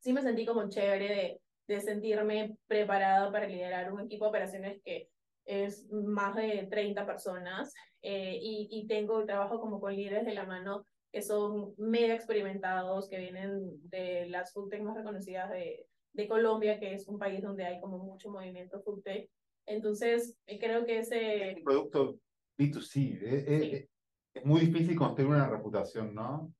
[0.00, 4.82] sí me sentí como chévere de, de sentirme preparada para liderar un equipo de operaciones
[4.84, 5.08] que
[5.46, 7.72] es más de 30 personas
[8.02, 13.08] eh, y, y tengo trabajo como con líderes de la mano que son mega experimentados,
[13.08, 17.64] que vienen de las foodtech más reconocidas de, de Colombia, que es un país donde
[17.64, 19.28] hay como mucho movimiento foodtech.
[19.66, 21.60] Entonces, eh, creo que ese...
[21.64, 22.18] producto
[22.56, 23.88] B2C, eh,
[24.32, 26.52] es muy difícil construir una reputación, ¿no?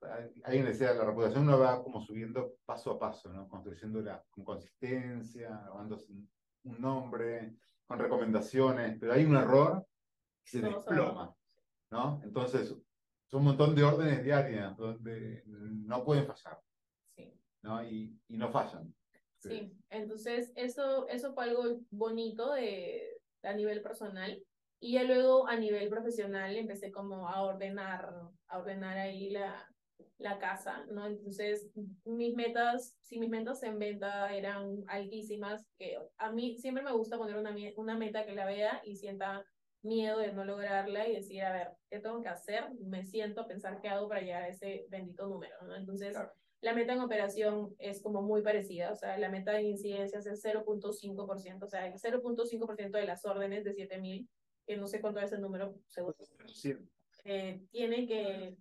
[0.44, 3.48] Alguien decía, la reputación uno va como subiendo paso a paso, ¿no?
[3.48, 6.12] Construyéndola con consistencia, grabándose
[6.64, 9.84] un nombre, con recomendaciones, pero hay un error
[10.44, 11.34] y se desploma,
[11.90, 12.20] ¿no?
[12.24, 12.68] Entonces,
[13.26, 16.60] son un montón de órdenes diarias donde no pueden fallar,
[17.16, 17.40] sí.
[17.62, 17.84] ¿no?
[17.84, 18.94] Y, y no fallan.
[19.48, 24.42] Sí, entonces eso, eso fue algo bonito de, a nivel personal.
[24.80, 28.12] Y ya luego a nivel profesional empecé como a ordenar,
[28.48, 29.66] a ordenar ahí la,
[30.18, 31.06] la casa, ¿no?
[31.06, 31.70] Entonces,
[32.04, 37.18] mis metas, si mis metas en venta eran altísimas, que a mí siempre me gusta
[37.18, 39.44] poner una, una meta que la vea y sienta
[39.82, 42.64] miedo de no lograrla y decir, a ver, ¿qué tengo que hacer?
[42.80, 45.76] Me siento a pensar qué hago para llegar a ese bendito número, ¿no?
[45.76, 46.16] Entonces,
[46.64, 50.42] la meta en operación es como muy parecida, o sea, la meta de incidencias es
[50.42, 54.26] 0.5%, o sea, el 0.5% de las órdenes de 7000,
[54.66, 56.16] que no sé cuánto es el número seguro,
[57.26, 58.56] eh, tiene que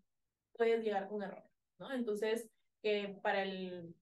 [0.51, 1.43] puedes llegar con error,
[1.79, 1.93] ¿no?
[1.93, 2.49] Entonces,
[2.83, 3.95] eh, para el,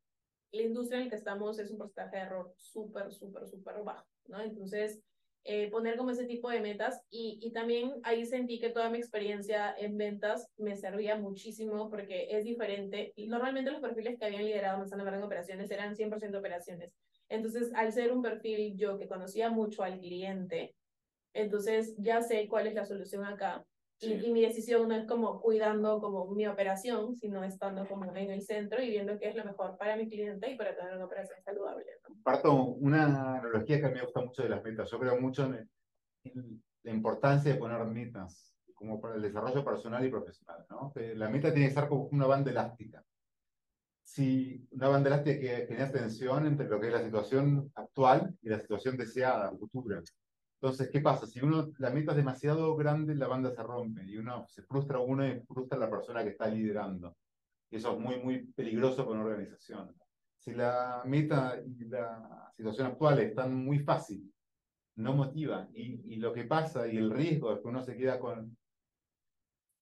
[0.51, 4.07] la industria en la que estamos es un porcentaje de error súper, súper, súper bajo,
[4.25, 4.41] ¿no?
[4.41, 4.99] Entonces,
[5.43, 8.99] eh, poner como ese tipo de metas y, y también ahí sentí que toda mi
[8.99, 13.13] experiencia en ventas me servía muchísimo porque es diferente.
[13.15, 16.93] Y normalmente los perfiles que habían liderado Manzana Verde en operaciones eran 100% operaciones.
[17.29, 20.75] Entonces, al ser un perfil yo que conocía mucho al cliente,
[21.33, 23.65] entonces ya sé cuál es la solución acá
[24.01, 28.41] y, mi decisión no es como cuidando como mi operación, sino estando como en el
[28.41, 31.39] centro y viendo qué es lo mejor para mi cliente y para tener una operación
[31.43, 31.85] saludable.
[32.23, 34.89] Parto una analogía que a mí me gusta mucho de las metas.
[34.89, 35.69] Yo creo mucho en,
[36.83, 40.65] la importancia de poner metas como para el desarrollo personal y profesional.
[40.69, 40.91] ¿no?
[40.95, 43.03] La meta tiene que ser como una banda elástica.
[44.03, 48.49] Si una banda elástica que genera tensión entre lo que es la situación actual y
[48.49, 50.01] la situación deseada, futura.
[50.61, 51.25] Entonces, ¿qué pasa?
[51.25, 54.99] Si uno, la meta es demasiado grande, la banda se rompe y uno se frustra
[54.99, 57.15] uno y frustra a la persona que está liderando.
[57.71, 59.95] Y eso es muy, muy peligroso para una organización.
[60.41, 64.33] Si la meta y la situación actual están muy fácil,
[64.95, 65.69] no motiva.
[65.73, 68.57] Y, y lo que pasa y el riesgo es que uno se queda con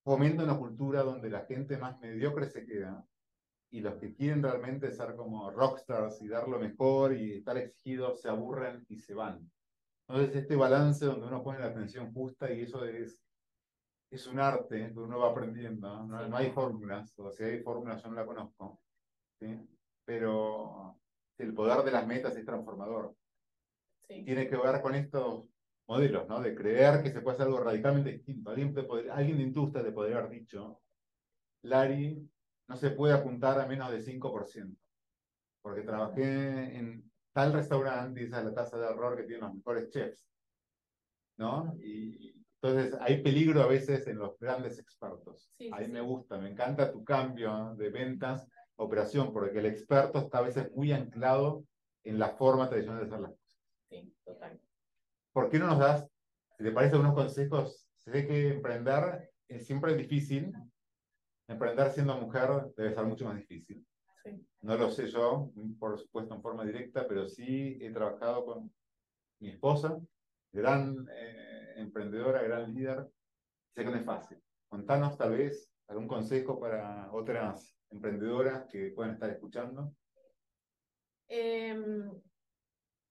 [0.04, 3.04] fomenta una cultura donde la gente más mediocre se queda
[3.70, 8.20] y los que quieren realmente ser como rockstars y dar lo mejor y estar exigidos
[8.20, 9.50] se aburren y se van.
[10.08, 13.22] Entonces, este balance donde uno pone la atención justa y eso es,
[14.10, 16.04] es un arte que uno va aprendiendo.
[16.04, 18.82] No, no hay fórmulas, o si hay fórmulas yo no la conozco.
[19.38, 19.56] ¿sí?
[20.10, 20.98] Pero
[21.38, 23.14] el poder de las metas es transformador.
[24.08, 24.24] Sí.
[24.24, 25.44] Tiene que ver con estos
[25.86, 26.40] modelos, ¿no?
[26.40, 28.50] De creer que se puede hacer algo radicalmente distinto.
[28.50, 30.80] Alguien, de, alguien de industria te podría haber dicho,
[31.62, 32.28] Lari,
[32.66, 34.76] no se puede apuntar a menos de 5%,
[35.62, 39.54] porque trabajé en tal restaurante y esa es la tasa de error que tienen los
[39.54, 40.26] mejores chefs.
[41.38, 41.72] ¿No?
[41.78, 45.52] Y, Entonces, hay peligro a veces en los grandes expertos.
[45.56, 45.92] Sí, Ahí sí.
[45.92, 48.48] me gusta, me encanta tu cambio de ventas,
[48.80, 51.64] operación, porque el experto está a veces muy anclado
[52.04, 53.58] en la forma tradicional de hacer las cosas.
[53.88, 54.60] Sí, total.
[55.32, 56.08] ¿Por qué no nos das,
[56.56, 57.86] si te parece, unos consejos?
[57.96, 60.52] Sé que emprender es siempre difícil.
[61.46, 63.84] Emprender siendo mujer debe ser mucho más difícil.
[64.22, 64.46] Sí.
[64.62, 68.72] No lo sé yo, por supuesto, en forma directa, pero sí he trabajado con
[69.40, 69.98] mi esposa,
[70.52, 73.08] gran eh, emprendedora, gran líder.
[73.74, 74.38] Sé que no es fácil.
[74.68, 79.94] Contanos tal vez algún consejo para otras emprendedoras que puedan estar escuchando.
[81.28, 82.10] Em,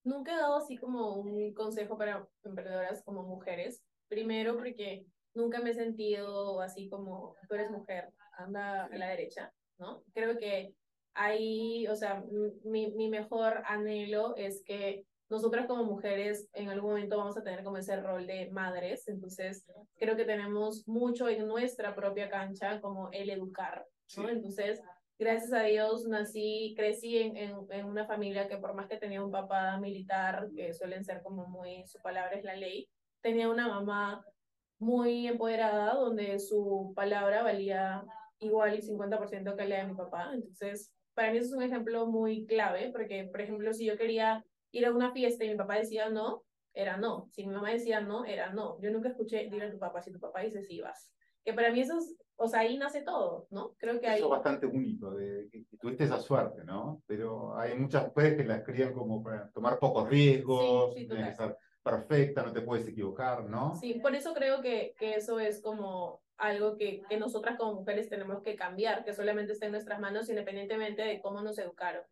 [0.04, 3.84] nunca he dado así como un consejo para emprendedoras como mujeres.
[4.08, 9.54] Primero porque nunca me he sentido así como tú eres mujer, anda a la derecha,
[9.78, 10.04] ¿no?
[10.14, 10.74] Creo que
[11.14, 12.24] ahí, o sea,
[12.64, 17.64] mi, mi mejor anhelo es que nosotras como mujeres en algún momento vamos a tener
[17.64, 19.66] como ese rol de madres, entonces
[19.98, 23.86] creo que tenemos mucho en nuestra propia cancha como el educar,
[24.18, 24.24] ¿no?
[24.24, 24.30] Sí.
[24.30, 24.82] Entonces,
[25.18, 29.24] gracias a Dios nací, crecí en, en, en una familia que por más que tenía
[29.24, 32.90] un papá militar, que suelen ser como muy, su palabra es la ley,
[33.22, 34.26] tenía una mamá
[34.80, 38.04] muy empoderada, donde su palabra valía
[38.40, 40.32] igual y 50% que la de mi papá.
[40.34, 44.44] Entonces, para mí eso es un ejemplo muy clave, porque, por ejemplo, si yo quería
[44.72, 46.44] ir a una fiesta y mi papá decía no,
[46.74, 47.28] era no.
[47.32, 48.80] Si mi mamá decía no, era no.
[48.82, 51.12] Yo nunca escuché, dile a tu papá, si tu papá dice sí, vas.
[51.44, 53.76] Que para mí eso es, o sea, ahí nace todo, ¿no?
[53.78, 54.18] Creo que ahí...
[54.18, 57.04] Eso es bastante único, de, que, que tuviste esa suerte, ¿no?
[57.06, 61.30] Pero hay muchas mujeres que las crían como para tomar pocos riesgos, Sí, sí, tienes
[61.30, 63.76] que ser perfecta, no te puedes equivocar, ¿no?
[63.76, 68.08] Sí, por eso creo que, que eso es como algo que, que nosotras como mujeres
[68.08, 72.04] tenemos que cambiar, que solamente está en nuestras manos independientemente de cómo nos educaron.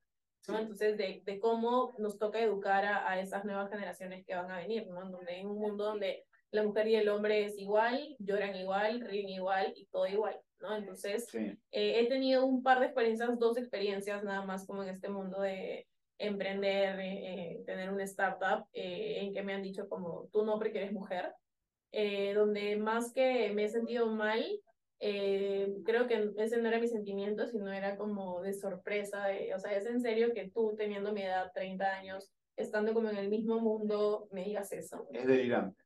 [0.50, 0.56] ¿no?
[0.56, 0.62] Sí.
[0.62, 4.58] Entonces, de, de cómo nos toca educar a, a esas nuevas generaciones que van a
[4.58, 5.10] venir, ¿no?
[5.10, 9.30] Donde en un mundo donde la mujer y el hombre es igual, lloran igual, ríen
[9.30, 10.76] igual y todo igual, ¿no?
[10.76, 11.40] Entonces, Sí.
[11.72, 15.42] eh, he tenido un par de experiencias, dos experiencias nada más como en este mundo
[15.42, 15.88] de
[16.20, 20.58] emprender, eh, eh, tener una startup, eh, en que me han dicho como, tú no
[20.58, 21.32] porque eres mujer,
[21.92, 24.44] donde más que me he sentido mal,
[25.00, 29.76] creo que ese no era mi sentimiento, sino era como de sorpresa, de, o sea,
[29.76, 33.60] es en serio que tú teniendo mi edad, 30 años, estando como en el mismo
[33.60, 35.08] mundo, me digas eso.
[35.12, 35.82] Es delirante.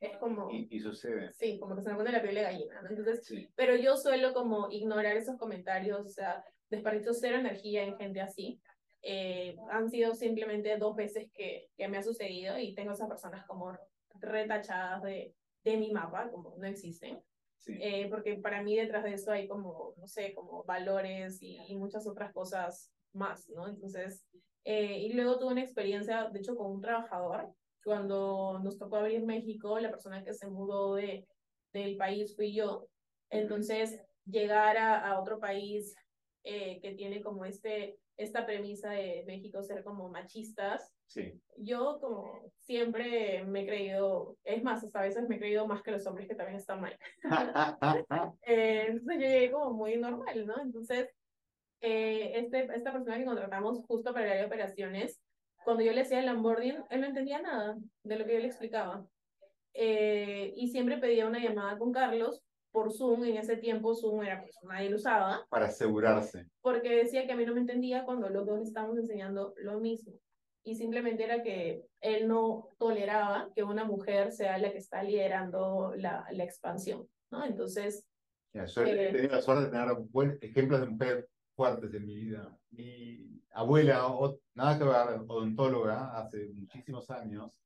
[0.00, 1.32] Es como, Y, y sucede.
[1.34, 2.88] sí, como que se me pone la piel de gallina, ¿no?
[2.88, 3.48] Entonces, Sí.
[3.54, 8.60] pero yo suelo como ignorar esos comentarios, o sea, desperdicio cero energía en gente así.
[9.02, 13.46] Eh, han sido simplemente dos veces que, que me ha sucedido y tengo esas personas
[13.46, 13.76] como
[14.14, 15.34] retachadas de,
[15.64, 17.22] de mi mapa, como no existen.
[17.56, 17.76] Sí.
[17.80, 21.76] Eh, porque para mí detrás de eso hay como, no sé, como valores y, y
[21.76, 23.68] muchas otras cosas más, ¿no?
[23.68, 24.26] Entonces,
[24.64, 27.52] eh, y luego tuve una experiencia, de hecho, con un trabajador,
[27.84, 31.26] cuando nos tocó abrir México, la persona que se mudó de,
[31.72, 32.88] del país fui yo.
[33.30, 35.94] Entonces, llegar a, a otro país
[36.44, 41.42] eh, que tiene como este, esta premisa de México ser como machistas, Sí.
[41.56, 45.82] yo como siempre me he creído, es más, hasta a veces me he creído más
[45.82, 46.96] que los hombres que también están mal.
[48.42, 50.60] Eh, entonces yo llegué como muy normal, ¿no?
[50.62, 51.08] Entonces,
[51.80, 55.20] eh, este, esta persona que contratamos justo para el área de operaciones,
[55.64, 58.46] cuando yo le hacía el onboarding, él no entendía nada de lo que yo le
[58.46, 59.06] explicaba.
[59.74, 62.42] Eh, y siempre pedía una llamada con Carlos
[62.72, 66.46] por Zoom, en ese tiempo Zoom era pues nadie lo usaba, Para asegurarse.
[66.60, 70.14] porque decía que a mí no me entendía cuando los dos estábamos enseñando lo mismo.
[70.62, 75.94] Y simplemente era que él no toleraba que una mujer sea la que está liderando
[75.96, 77.44] la, la expansión, ¿no?
[77.44, 78.06] Entonces,
[78.52, 79.12] Ya, yo he Eh.
[79.12, 81.24] tenido la suerte de tener buen, ejemplos de mujeres
[81.60, 82.56] fuertes en mi vida.
[82.70, 87.62] Mi abuela, o- nada que ver, odontóloga, hace muchísimos años,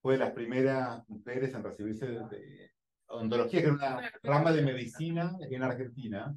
[0.00, 2.70] fue de las primeras mujeres en recibirse de, de
[3.06, 6.34] odontología, que era una rama de medicina en Argentina.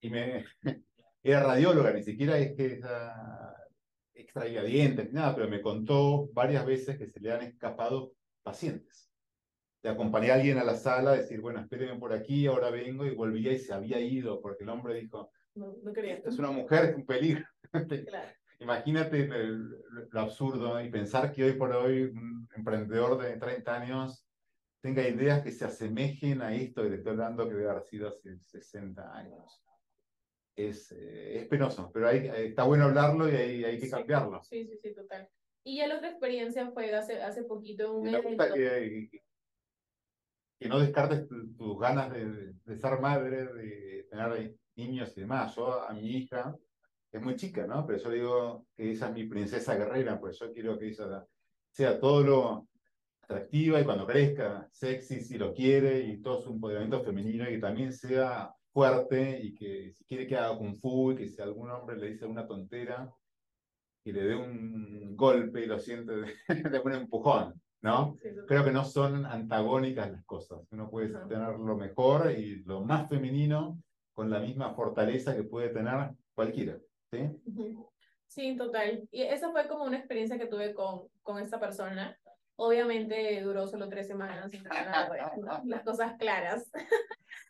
[0.00, 0.44] Y me,
[1.22, 3.54] era radióloga, ni siquiera es que esa-
[4.12, 9.12] extraía dientes, nada, pero me contó varias veces que se le han escapado pacientes.
[9.82, 13.14] Le acompañé a alguien a la sala decir, bueno, espéreme por aquí, ahora vengo, y
[13.14, 16.22] volvía y se había ido, porque el hombre dijo, no, no quería.
[16.24, 17.44] es una mujer, es un peligro.
[18.08, 18.28] Claro.
[18.58, 24.26] Imagínate lo absurdo y pensar que hoy por hoy un emprendedor de 30 años
[24.80, 28.08] tenga ideas que se asemejen a esto que te estoy hablando que debe haber sido
[28.08, 29.62] hace 60 años.
[30.54, 33.90] Es, eh, es penoso, pero hay, eh, está bueno hablarlo y hay, hay que Sí.
[33.90, 34.42] cambiarlo.
[34.42, 35.28] Sí, sí, sí, total.
[35.62, 38.54] Y ya la otra experiencia fue hace, hace poquito un evento.
[38.54, 39.10] que,
[40.58, 45.54] que no descartes tu- tus ganas de, de ser madre, de tener niños y demás.
[45.56, 46.56] Yo a mi hija,
[47.10, 47.86] es muy chica, ¿no?
[47.86, 51.26] Pero yo digo que ella es mi princesa guerrera, pues yo quiero que ella
[51.70, 52.68] sea todo lo,
[53.28, 57.58] atractiva y cuando crezca, sexy si lo quiere y todo su empoderamiento femenino y que
[57.58, 61.70] también sea fuerte y que si quiere que haga kung fu y que si algún
[61.70, 63.10] hombre le dice una tontera,
[64.04, 66.26] que le dé un golpe y lo siente de,
[66.70, 68.16] de un empujón, ¿no?
[68.46, 70.60] Creo que no son antagónicas las cosas.
[70.70, 73.82] Uno puede tener lo mejor y lo más femenino
[74.16, 76.78] con la misma fortaleza que puede tener cualquiera,
[77.12, 77.30] ¿sí?
[78.26, 79.06] Sí, total.
[79.12, 82.18] Y esa fue como una experiencia que tuve con, con esta persona.
[82.56, 84.50] Obviamente duró solo tres semanas,
[85.66, 86.72] las cosas claras.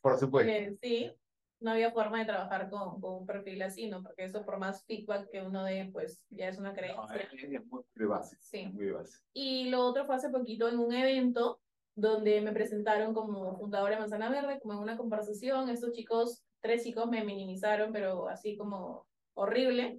[0.03, 0.51] Por supuesto.
[0.51, 1.13] Eh, sí,
[1.61, 4.03] no había forma de trabajar con, con, un perfil así, ¿no?
[4.03, 7.07] Porque eso por más feedback que uno dé, pues ya es una creencia.
[7.07, 8.37] No, es, muy base.
[8.41, 8.67] Sí.
[8.67, 9.21] Muy base.
[9.33, 11.61] Y lo otro fue hace poquito en un evento
[11.95, 15.71] donde me presentaron como fundadora de Manzana Verde, como en una conversación.
[15.71, 19.99] Estos chicos, tres chicos me minimizaron, pero así como horrible.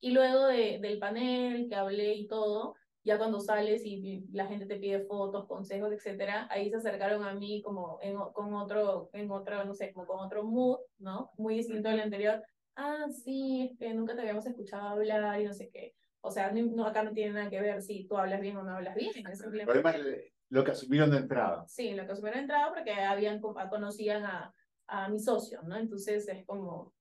[0.00, 4.66] Y luego de, del panel que hablé y todo, ya cuando sales y la gente
[4.66, 9.30] te pide fotos, consejos, etcétera, ahí se acercaron a mí como en, con otro, en
[9.30, 11.30] otro, no sé, como con otro mood, ¿no?
[11.38, 12.42] Muy distinto al anterior.
[12.76, 15.94] Ah, sí, es que nunca te habíamos escuchado hablar y no sé qué.
[16.20, 18.72] O sea, no, acá no tiene nada que ver si tú hablas bien o no
[18.72, 19.10] hablas bien.
[19.26, 19.42] Es
[20.50, 21.64] lo que asumieron de entrada.
[21.68, 24.54] Sí, lo que asumieron de entrada porque habían, conocían a,
[24.88, 25.76] a mi socio, ¿no?
[25.76, 26.92] Entonces es como,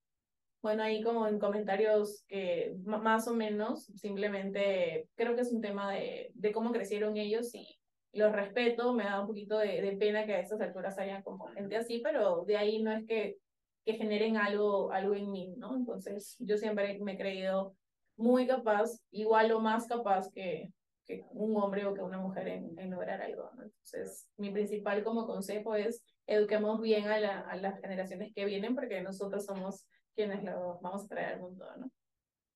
[0.62, 5.94] bueno, ahí como en comentarios que más o menos, simplemente creo que es un tema
[5.94, 7.80] de, de cómo crecieron ellos y
[8.14, 11.48] los respeto, me da un poquito de, de, pena que a estas alturas hayan como
[11.48, 13.38] gente así, pero de ahí no es que,
[13.86, 15.76] que generen algo, algo en mí, ¿no?
[15.76, 17.76] Entonces yo siempre me he creído
[18.18, 20.72] muy capaz, igual o más capaz que,
[21.08, 23.64] que un hombre o que una mujer en, en lograr algo, ¿no?
[23.64, 28.76] Entonces mi principal como consejo es eduquemos bien a, la, a las generaciones que vienen
[28.76, 31.90] porque nosotros somos quienes lo vamos a traer al mundo, ¿no?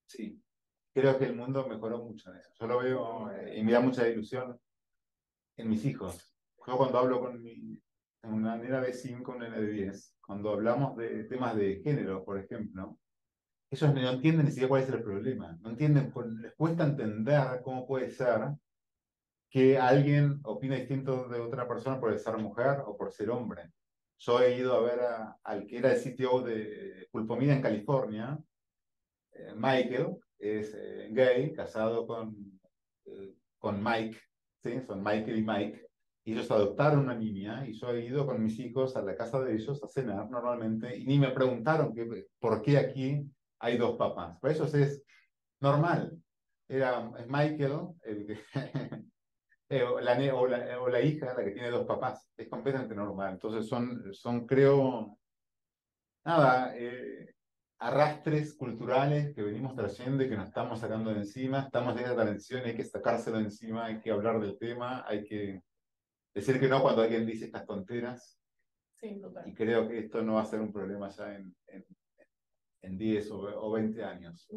[0.07, 0.41] Sí,
[0.93, 2.51] creo que el mundo mejoró mucho en eso.
[2.59, 4.59] Yo lo veo eh, y me da mucha ilusión
[5.57, 6.35] en mis hijos.
[6.67, 7.81] Yo cuando hablo con mi,
[8.23, 12.37] una nena de 5, una nena de 10, cuando hablamos de temas de género, por
[12.37, 12.99] ejemplo,
[13.71, 15.57] ellos no entienden ni siquiera cuál es el problema.
[15.61, 18.49] No entienden, les cuesta entender cómo puede ser
[19.49, 23.71] que alguien opine distinto de otra persona por ser mujer o por ser hombre.
[24.19, 24.99] Yo he ido a ver
[25.43, 28.37] al que era el sitio de Pulpomida en California,
[29.31, 32.35] eh, Michael, es eh, gay, casado con,
[33.05, 34.17] eh, con Mike,
[34.63, 34.81] ¿sí?
[34.85, 35.87] son Michael y Mike,
[36.25, 39.55] ellos adoptaron una niña y yo he ido con mis hijos a la casa de
[39.55, 43.25] ellos a cenar normalmente y ni me preguntaron que, por qué aquí
[43.61, 44.37] hay dos papás.
[44.39, 45.03] Para ellos es
[45.59, 46.17] normal.
[46.67, 48.39] Era Michael, el que
[49.71, 52.93] Eh, o, la, o, la, o, la, hija, la que tiene dos papás, es completamente
[52.93, 53.35] normal.
[53.35, 55.17] Entonces son, son creo,
[56.25, 57.35] nada, eh,
[57.79, 61.61] arrastres culturales que venimos trayendo y que nos estamos sacando de encima.
[61.61, 65.23] Estamos en esta transición, hay que sacárselo de encima, hay que hablar del tema, hay
[65.23, 65.63] que
[66.35, 68.37] decir que no cuando alguien dice estas tonteras.
[68.99, 71.85] Sí, y creo que esto no va a ser un problema ya en, en,
[72.81, 74.47] en 10 o, o 20 años.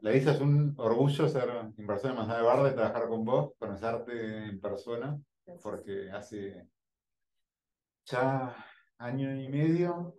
[0.00, 3.52] La Isa es un orgullo ser inversor en Manzana de Barda y trabajar con vos,
[3.58, 5.20] conocerte en persona,
[5.62, 6.66] porque hace
[8.06, 8.56] ya
[8.98, 10.16] año y medio,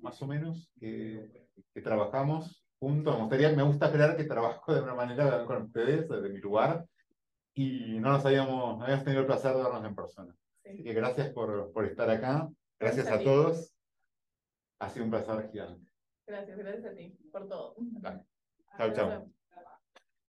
[0.00, 3.14] más o menos, que, que trabajamos juntos.
[3.14, 6.86] Me, gustaría, me gusta creer que trabajo de una manera con ustedes, desde mi lugar,
[7.54, 10.34] y no nos habíamos, no habíamos tenido el placer de vernos en persona.
[10.64, 12.48] Así que gracias por, por estar acá.
[12.78, 13.71] Gracias, a todos.
[14.82, 15.92] Ha sido un placer gigante.
[16.26, 17.76] Gracias, gracias a ti por todo.
[18.76, 19.32] Chao, chao.